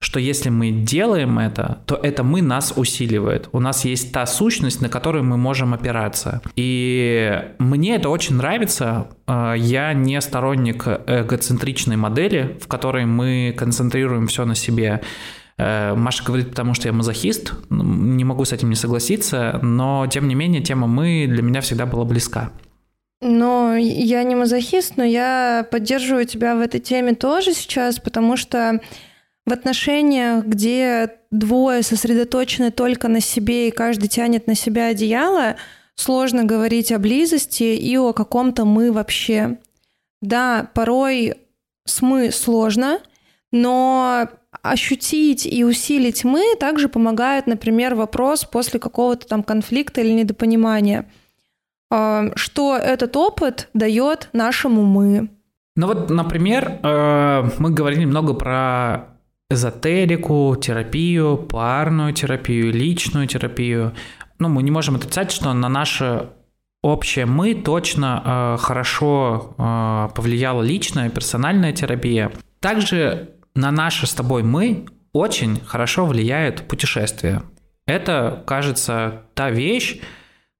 что 0.00 0.20
если 0.20 0.50
мы 0.50 0.72
делаем 0.72 1.38
это, 1.38 1.78
то 1.86 1.94
это 1.94 2.24
мы 2.24 2.42
нас 2.42 2.72
усиливает. 2.76 3.48
У 3.52 3.60
нас 3.60 3.84
есть 3.84 4.12
та 4.12 4.26
сущность, 4.26 4.80
на 4.80 4.88
которую 4.88 5.24
мы 5.24 5.36
можем 5.36 5.72
опираться. 5.72 6.42
И 6.56 7.42
мне 7.58 7.94
это 7.94 8.08
очень 8.08 8.36
нравится. 8.36 9.08
А, 9.26 9.54
я 9.54 9.94
не 9.94 10.20
сторонник 10.20 10.86
эгоцентричной 10.86 11.96
модели, 11.96 12.58
в 12.60 12.66
которой 12.66 13.06
мы 13.06 13.54
концентрируем 13.56 14.26
все 14.26 14.44
на 14.44 14.54
себе. 14.54 15.02
Э, 15.58 15.94
Маша 15.94 16.24
говорит, 16.24 16.50
потому 16.50 16.74
что 16.74 16.88
я 16.88 16.92
мазохист. 16.92 17.54
Не 17.70 18.24
могу 18.24 18.44
с 18.44 18.52
этим 18.52 18.68
не 18.68 18.76
согласиться, 18.76 19.60
но 19.62 20.06
тем 20.08 20.28
не 20.28 20.34
менее 20.34 20.60
тема 20.60 20.86
«мы» 20.86 21.26
для 21.28 21.42
меня 21.42 21.60
всегда 21.60 21.86
была 21.86 22.04
близка. 22.04 22.50
Но 23.20 23.74
я 23.76 24.22
не 24.24 24.34
мазохист, 24.34 24.96
но 24.96 25.04
я 25.04 25.66
поддерживаю 25.70 26.26
тебя 26.26 26.54
в 26.54 26.60
этой 26.60 26.80
теме 26.80 27.14
тоже 27.14 27.54
сейчас, 27.54 27.98
потому 27.98 28.36
что 28.36 28.80
в 29.46 29.52
отношениях, 29.52 30.44
где 30.44 31.18
двое 31.30 31.82
сосредоточены 31.82 32.70
только 32.70 33.08
на 33.08 33.20
себе 33.20 33.68
и 33.68 33.70
каждый 33.70 34.08
тянет 34.08 34.46
на 34.46 34.54
себя 34.54 34.88
одеяло, 34.88 35.56
сложно 35.94 36.44
говорить 36.44 36.92
о 36.92 36.98
близости 36.98 37.62
и 37.62 37.96
о 37.96 38.12
каком-то 38.12 38.66
мы 38.66 38.92
вообще. 38.92 39.58
Да, 40.20 40.70
порой 40.74 41.36
с 41.86 42.02
мы 42.02 42.32
сложно, 42.32 43.00
но 43.50 44.28
ощутить 44.62 45.46
и 45.46 45.64
усилить 45.64 46.24
мы 46.24 46.54
также 46.58 46.88
помогает, 46.88 47.46
например, 47.46 47.94
вопрос 47.94 48.44
после 48.44 48.78
какого-то 48.78 49.26
там 49.26 49.42
конфликта 49.42 50.02
или 50.02 50.10
недопонимания– 50.10 51.10
что 51.88 52.76
этот 52.76 53.16
опыт 53.16 53.68
дает 53.74 54.28
нашему 54.32 54.82
мы. 54.82 55.30
Ну 55.76 55.86
вот, 55.88 56.10
например, 56.10 56.80
э, 56.82 57.50
мы 57.58 57.70
говорили 57.70 58.06
много 58.06 58.32
про 58.32 59.18
эзотерику, 59.50 60.56
терапию, 60.60 61.36
парную 61.36 62.12
терапию, 62.14 62.72
личную 62.72 63.26
терапию. 63.26 63.92
Ну, 64.38 64.48
мы 64.48 64.62
не 64.62 64.70
можем 64.70 64.96
отрицать, 64.96 65.30
что 65.30 65.52
на 65.52 65.68
наше 65.68 66.30
общее 66.82 67.26
мы 67.26 67.54
точно 67.54 68.22
э, 68.24 68.56
хорошо 68.62 69.54
э, 69.58 70.08
повлияла 70.14 70.62
личная, 70.62 71.10
персональная 71.10 71.72
терапия. 71.72 72.32
Также 72.60 73.34
на 73.54 73.70
наше 73.70 74.06
с 74.06 74.14
тобой 74.14 74.42
мы 74.42 74.86
очень 75.12 75.60
хорошо 75.60 76.06
влияет 76.06 76.66
путешествие. 76.68 77.42
Это, 77.86 78.42
кажется, 78.46 79.22
та 79.34 79.50
вещь, 79.50 80.00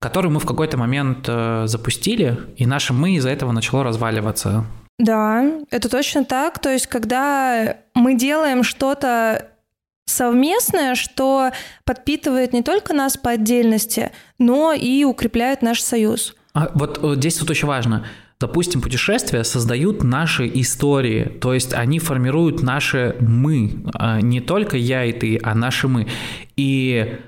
который 0.06 0.30
мы 0.30 0.38
в 0.38 0.46
какой-то 0.46 0.76
момент 0.76 1.24
э, 1.26 1.64
запустили, 1.66 2.38
и 2.56 2.64
наше 2.64 2.92
«мы» 2.92 3.16
из-за 3.16 3.30
этого 3.30 3.50
начало 3.50 3.82
разваливаться. 3.82 4.64
Да, 5.00 5.44
это 5.72 5.88
точно 5.88 6.24
так. 6.24 6.60
То 6.60 6.72
есть, 6.72 6.86
когда 6.86 7.78
мы 7.92 8.14
делаем 8.14 8.62
что-то 8.62 9.48
совместное, 10.04 10.94
что 10.94 11.50
подпитывает 11.84 12.52
не 12.52 12.62
только 12.62 12.94
нас 12.94 13.16
по 13.16 13.30
отдельности, 13.30 14.12
но 14.38 14.72
и 14.72 15.02
укрепляет 15.02 15.60
наш 15.60 15.82
союз. 15.82 16.36
А 16.54 16.70
вот 16.72 17.00
э, 17.02 17.16
здесь 17.16 17.40
вот 17.40 17.50
очень 17.50 17.66
важно. 17.66 18.06
Допустим, 18.38 18.82
путешествия 18.82 19.42
создают 19.42 20.04
наши 20.04 20.46
истории, 20.46 21.24
то 21.40 21.52
есть 21.52 21.74
они 21.74 21.98
формируют 21.98 22.62
наши 22.62 23.16
мы, 23.18 23.82
а 23.94 24.20
не 24.20 24.40
только 24.40 24.76
я 24.76 25.04
и 25.04 25.12
ты, 25.12 25.40
а 25.42 25.56
наши 25.56 25.88
мы. 25.88 26.06
И 26.54 27.18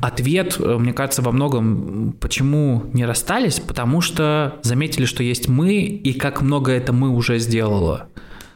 Ответ, 0.00 0.56
э, 0.58 0.76
мне 0.78 0.92
кажется, 0.92 1.22
во 1.22 1.32
многом, 1.32 2.16
почему 2.20 2.84
не 2.92 3.04
расстались, 3.04 3.60
потому 3.60 4.00
что 4.00 4.58
заметили, 4.62 5.04
что 5.04 5.22
есть 5.22 5.48
мы, 5.48 5.74
и 5.82 6.12
как 6.14 6.40
много 6.40 6.72
это 6.72 6.92
мы 6.92 7.10
уже 7.10 7.38
сделало. 7.38 8.08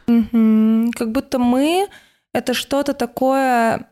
Угу. 0.07 0.91
Как 0.95 1.11
будто 1.11 1.37
мы— 1.37 1.87
это 2.33 2.53
что-то 2.53 2.93
такое 2.93 3.87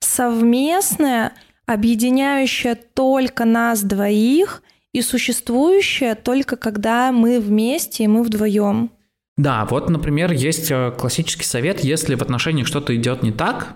совместное, 0.00 1.32
объединяющее 1.66 2.74
только 2.74 3.44
нас 3.44 3.82
двоих 3.82 4.62
и 4.92 5.02
существующее 5.02 6.14
только 6.14 6.56
когда 6.56 7.12
мы 7.12 7.40
вместе 7.40 8.04
и 8.04 8.08
мы 8.08 8.22
вдвоем. 8.22 8.90
Да, 9.36 9.64
вот, 9.66 9.88
например, 9.88 10.32
есть 10.32 10.70
э, 10.70 10.92
классический 10.98 11.44
совет, 11.44 11.84
если 11.84 12.14
в 12.14 12.22
отношениях 12.22 12.66
что-то 12.66 12.94
идет 12.96 13.22
не 13.22 13.32
так, 13.32 13.74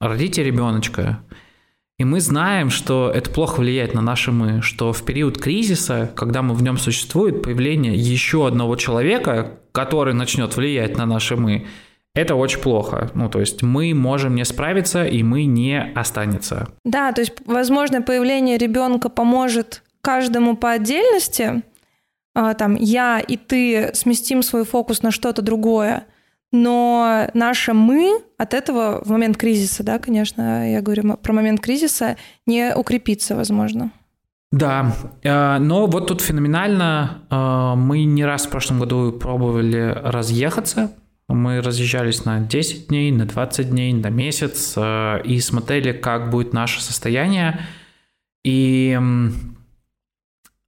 родите 0.00 0.42
ребеночка. 0.42 1.22
И 1.98 2.04
мы 2.04 2.20
знаем, 2.20 2.70
что 2.70 3.10
это 3.14 3.30
плохо 3.30 3.60
влияет 3.60 3.94
на 3.94 4.00
наши 4.00 4.32
мы, 4.32 4.62
что 4.62 4.92
в 4.92 5.04
период 5.04 5.38
кризиса, 5.38 6.10
когда 6.16 6.42
мы 6.42 6.54
в 6.54 6.62
нем 6.62 6.78
существует, 6.78 7.42
появление 7.42 7.94
еще 7.94 8.46
одного 8.46 8.76
человека, 8.76 9.58
который 9.72 10.14
начнет 10.14 10.56
влиять 10.56 10.96
на 10.96 11.06
наши 11.06 11.36
мы, 11.36 11.66
это 12.14 12.34
очень 12.34 12.60
плохо. 12.60 13.10
Ну, 13.14 13.28
то 13.28 13.40
есть 13.40 13.62
мы 13.62 13.94
можем 13.94 14.34
не 14.34 14.44
справиться, 14.44 15.04
и 15.04 15.22
мы 15.22 15.44
не 15.44 15.92
останется. 15.94 16.68
Да, 16.84 17.12
то 17.12 17.20
есть, 17.20 17.34
возможно, 17.46 18.02
появление 18.02 18.58
ребенка 18.58 19.08
поможет 19.08 19.82
каждому 20.02 20.56
по 20.56 20.72
отдельности. 20.72 21.62
А, 22.34 22.54
там 22.54 22.74
я 22.74 23.20
и 23.20 23.36
ты 23.36 23.94
сместим 23.94 24.42
свой 24.42 24.64
фокус 24.64 25.02
на 25.02 25.10
что-то 25.10 25.42
другое 25.42 26.06
но 26.52 27.28
наше 27.34 27.72
«мы» 27.72 28.20
от 28.38 28.54
этого 28.54 29.02
в 29.04 29.10
момент 29.10 29.36
кризиса, 29.36 29.82
да, 29.82 29.98
конечно, 29.98 30.70
я 30.70 30.82
говорю 30.82 31.16
про 31.16 31.32
момент 31.32 31.60
кризиса, 31.60 32.16
не 32.46 32.74
укрепится, 32.74 33.34
возможно. 33.34 33.90
Да, 34.52 34.94
э, 35.22 35.58
но 35.58 35.86
вот 35.86 36.08
тут 36.08 36.20
феноменально 36.20 37.22
э, 37.30 37.74
мы 37.78 38.04
не 38.04 38.24
раз 38.24 38.46
в 38.46 38.50
прошлом 38.50 38.80
году 38.80 39.12
пробовали 39.12 39.98
разъехаться, 40.04 40.92
мы 41.28 41.62
разъезжались 41.62 42.26
на 42.26 42.40
10 42.40 42.88
дней, 42.88 43.10
на 43.10 43.24
20 43.24 43.70
дней, 43.70 43.94
на 43.94 44.08
месяц 44.08 44.74
э, 44.76 45.22
и 45.24 45.40
смотрели, 45.40 45.92
как 45.92 46.30
будет 46.30 46.52
наше 46.52 46.82
состояние. 46.82 47.60
И 48.44 48.98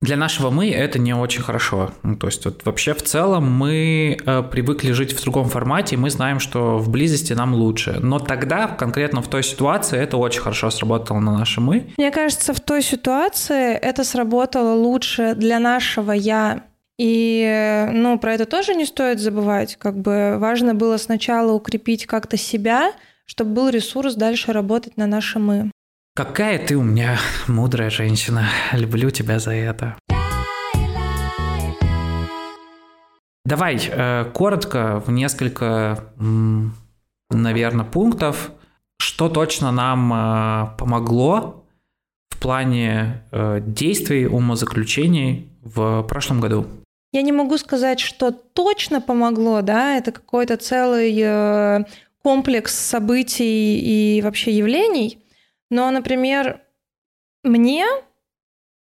для 0.05 0.17
нашего 0.17 0.51
мы 0.51 0.71
это 0.71 0.99
не 0.99 1.15
очень 1.15 1.43
хорошо. 1.43 1.91
Ну, 2.03 2.17
то 2.17 2.29
есть 2.29 2.45
вот 2.45 2.65
вообще 2.65 2.95
в 2.95 3.03
целом 3.03 3.51
мы 3.51 4.19
э, 4.25 4.43
привыкли 4.43 4.93
жить 4.93 5.13
в 5.13 5.23
другом 5.23 5.49
формате, 5.49 5.97
и 5.97 5.99
мы 5.99 6.11
знаем, 6.11 6.39
что 6.39 6.79
в 6.79 6.91
близости 6.91 7.33
нам 7.33 7.55
лучше. 7.55 7.99
Но 8.01 8.19
тогда, 8.19 8.69
конкретно 8.69 9.23
в 9.23 9.29
той 9.29 9.43
ситуации, 9.43 9.99
это 9.99 10.17
очень 10.17 10.41
хорошо 10.41 10.71
сработало 10.71 11.21
на 11.21 11.39
наше 11.39 11.61
мы. 11.61 11.93
Мне 11.97 12.11
кажется, 12.11 12.53
в 12.53 12.61
той 12.61 12.83
ситуации 12.83 13.73
это 13.75 14.05
сработало 14.05 14.75
лучше 14.75 15.35
для 15.35 15.59
нашего 15.59 16.13
я. 16.13 16.63
И, 16.99 17.89
ну, 17.93 18.19
про 18.19 18.35
это 18.35 18.45
тоже 18.45 18.75
не 18.75 18.85
стоит 18.85 19.19
забывать. 19.19 19.77
Как 19.77 19.97
бы 19.97 20.37
важно 20.39 20.75
было 20.75 20.97
сначала 20.97 21.53
укрепить 21.53 22.07
как-то 22.07 22.37
себя, 22.37 22.93
чтобы 23.27 23.51
был 23.53 23.69
ресурс 23.69 24.15
дальше 24.15 24.53
работать 24.53 24.97
на 24.97 25.07
наше 25.07 25.39
«мы». 25.39 25.71
Какая 26.17 26.65
ты 26.65 26.77
у 26.77 26.83
меня 26.85 27.19
мудрая 27.49 27.91
женщина. 27.91 28.47
Люблю 28.73 29.11
тебя 29.11 29.41
за 29.41 29.51
это. 29.51 29.97
Давай 33.45 33.81
э, 33.85 34.25
коротко 34.33 35.03
в 35.05 35.11
несколько, 35.11 36.05
наверное, 37.31 37.85
пунктов, 37.85 38.53
что 38.97 39.29
точно 39.29 39.73
нам 39.73 40.13
э, 40.13 40.79
помогло 40.79 41.67
в 42.31 42.39
плане 42.39 43.25
э, 43.33 43.59
действий, 43.67 44.29
умозаключений 44.29 45.51
в 45.65 46.05
прошлом 46.05 46.41
году. 46.41 46.67
Я 47.11 47.23
не 47.23 47.33
могу 47.33 47.59
сказать, 47.59 47.99
что 47.99 48.31
точно 48.31 49.01
помогло, 49.01 49.63
да, 49.63 49.97
это 49.97 50.13
какой-то 50.13 50.59
целый 50.59 51.85
комплекс 52.23 52.73
событий 52.73 53.81
и 53.81 54.23
вообще 54.23 54.53
явлений, 54.53 55.19
но, 55.75 55.91
например, 55.91 56.61
мне 57.43 57.85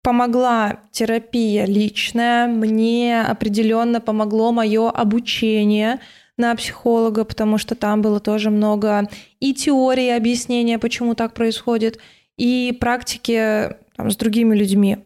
помогла 0.05 0.79
терапия 0.93 1.67
личная, 1.67 2.47
мне 2.47 3.21
определенно 3.21 4.01
помогло 4.01 4.53
мое 4.53 4.89
обучение 4.89 5.99
на 6.37 6.55
психолога, 6.55 7.25
потому 7.25 7.59
что 7.59 7.75
там 7.75 8.01
было 8.01 8.21
тоже 8.21 8.51
много 8.51 9.09
и 9.41 9.55
теории 9.55 10.11
объяснения, 10.11 10.79
почему 10.79 11.17
так 11.17 11.35
происходит, 11.35 11.99
и 12.37 12.73
практики 12.81 13.75
там, 13.97 14.13
с 14.13 14.17
другими 14.17 14.55
людьми. 14.55 14.99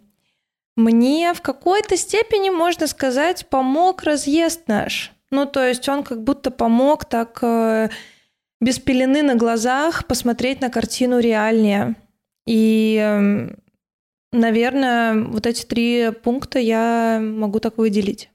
Мне 0.76 1.32
в 1.32 1.40
какой-то 1.40 1.96
степени, 1.96 2.50
можно 2.50 2.86
сказать, 2.86 3.46
помог 3.48 4.02
разъезд 4.02 4.68
наш. 4.68 5.10
Ну, 5.30 5.46
то 5.46 5.66
есть 5.66 5.88
он 5.88 6.02
как 6.02 6.22
будто 6.22 6.50
помог 6.50 7.06
так 7.06 7.38
э, 7.40 7.88
без 8.62 8.78
пелены 8.78 9.22
на 9.22 9.34
глазах 9.34 10.06
посмотреть 10.06 10.62
на 10.62 10.70
картину 10.70 11.18
реальнее. 11.18 11.96
И 12.46 12.96
эм, 12.96 13.56
Наверное, 14.32 15.24
вот 15.24 15.46
эти 15.46 15.66
три 15.66 16.10
пункта 16.10 16.58
я 16.58 17.20
могу 17.22 17.60
так 17.60 17.76
выделить. 17.76 18.30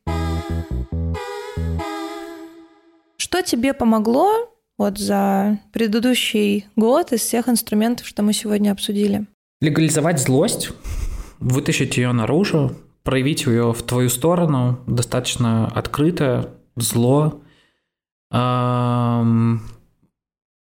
Что 3.17 3.41
тебе 3.41 3.73
помогло 3.73 4.53
вот 4.77 4.99
за 4.99 5.59
предыдущий 5.73 6.67
год 6.75 7.13
из 7.13 7.21
всех 7.21 7.49
инструментов, 7.49 8.05
что 8.05 8.21
мы 8.21 8.33
сегодня 8.33 8.71
обсудили? 8.71 9.25
Легализовать 9.59 10.19
злость, 10.19 10.69
вытащить 11.39 11.97
ее 11.97 12.11
наружу, 12.11 12.75
проявить 13.01 13.47
ее 13.47 13.73
в 13.73 13.81
твою 13.81 14.09
сторону 14.09 14.79
достаточно 14.85 15.65
открыто, 15.65 16.53
зло. 16.75 17.41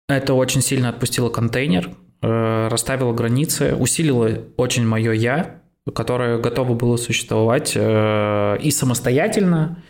Это 0.07 0.33
очень 0.33 0.61
сильно 0.61 0.89
отпустило 0.89 1.29
контейнер, 1.29 1.89
Э, 2.21 2.69
расставила 2.69 3.13
границы, 3.13 3.75
усилила 3.75 4.31
очень 4.57 4.85
мое 4.85 5.11
«я», 5.11 5.61
которое 5.93 6.39
готово 6.39 6.73
было 6.73 6.97
существовать 6.97 7.73
э, 7.75 8.57
и 8.61 8.71
самостоятельно, 8.71 9.83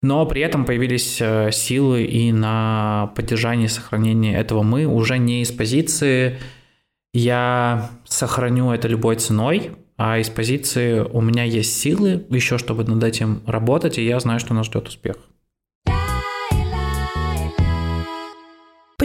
но 0.00 0.24
при 0.26 0.42
этом 0.42 0.64
появились 0.64 1.18
э, 1.20 1.50
силы 1.50 2.04
и 2.04 2.30
на 2.30 3.12
поддержание 3.16 3.66
и 3.66 3.68
сохранение 3.68 4.36
этого 4.36 4.62
мы 4.62 4.86
уже 4.86 5.18
не 5.18 5.42
из 5.42 5.50
позиции 5.50 6.38
«я 7.12 7.90
сохраню 8.04 8.70
это 8.70 8.86
любой 8.86 9.16
ценой», 9.16 9.72
а 9.96 10.18
из 10.18 10.28
позиции 10.28 11.00
«у 11.00 11.20
меня 11.20 11.42
есть 11.42 11.80
силы 11.80 12.24
еще, 12.28 12.58
чтобы 12.58 12.84
над 12.84 13.02
этим 13.02 13.42
работать, 13.46 13.98
и 13.98 14.04
я 14.06 14.20
знаю, 14.20 14.38
что 14.38 14.54
нас 14.54 14.66
ждет 14.66 14.86
успех». 14.86 15.16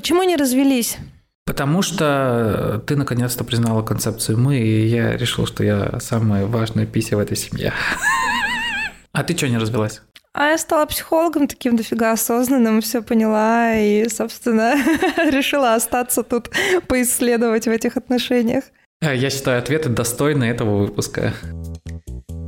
Почему 0.08 0.24
не 0.24 0.38
развелись? 0.38 0.96
Потому 1.46 1.82
что 1.82 2.82
ты 2.88 2.96
наконец-то 2.96 3.44
признала 3.44 3.82
концепцию 3.82 4.40
«мы», 4.40 4.58
и 4.58 4.88
я 4.88 5.18
решил, 5.18 5.46
что 5.46 5.66
я 5.66 6.00
самая 6.00 6.46
важная 6.46 6.86
пися 6.86 7.18
в 7.18 7.20
этой 7.20 7.36
семье. 7.36 7.74
А 9.12 9.24
ты 9.26 9.36
что 9.36 9.50
не 9.50 9.58
развелась? 9.58 10.02
А 10.32 10.48
я 10.48 10.58
стала 10.58 10.86
психологом 10.86 11.50
таким 11.50 11.76
дофига 11.76 12.14
осознанным, 12.14 12.80
все 12.80 13.02
поняла 13.02 13.76
и, 13.76 14.08
собственно, 14.08 14.76
решила 15.30 15.76
остаться 15.76 16.24
тут, 16.24 16.52
поисследовать 16.88 17.66
в 17.66 17.70
этих 17.70 17.98
отношениях. 17.98 18.64
Я 19.02 19.30
считаю 19.30 19.60
ответы 19.60 19.90
достойны 19.90 20.46
этого 20.46 20.78
выпуска. 20.78 21.34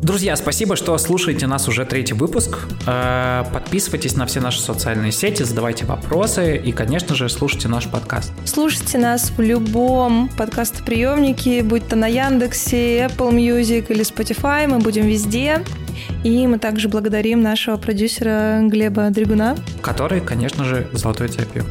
Друзья, 0.02 0.38
спасибо, 0.38 0.78
что 0.78 0.97
слушаете 0.97 1.45
нас 1.45 1.68
уже 1.68 1.86
третий 1.86 2.14
выпуск. 2.14 2.58
Э, 2.88 3.43
подписывайтесь 3.54 4.16
на 4.16 4.26
все 4.26 4.39
наши 4.39 4.62
социальные 4.62 5.12
сети, 5.12 5.43
задавайте 5.43 5.84
вопросы 5.86 6.56
и, 6.56 6.72
конечно 6.72 7.16
же, 7.16 7.28
слушайте 7.28 7.68
наш 7.68 7.86
подкаст. 7.89 8.32
Слушайте 8.45 8.97
нас 8.97 9.30
в 9.32 9.41
любом 9.41 10.30
подкастоприемнике, 10.38 11.64
будь 11.64 11.86
то 11.89 11.97
на 11.97 12.08
Яндексе, 12.08 13.08
Apple 13.08 13.32
Music 13.32 13.88
или 13.89 14.02
Spotify, 14.02 14.68
мы 14.68 14.80
будем 14.80 15.06
везде. 15.06 15.64
И 16.24 16.47
мы 16.47 16.60
также 16.60 16.88
благодарим 16.88 17.41
нашего 17.41 17.76
продюсера 17.76 18.62
Глеба 18.64 19.10
Дригуна. 19.10 19.58
Который, 19.82 20.22
конечно 20.22 20.64
же, 20.64 20.88
золотой 20.93 21.28
цепью. 21.28 21.66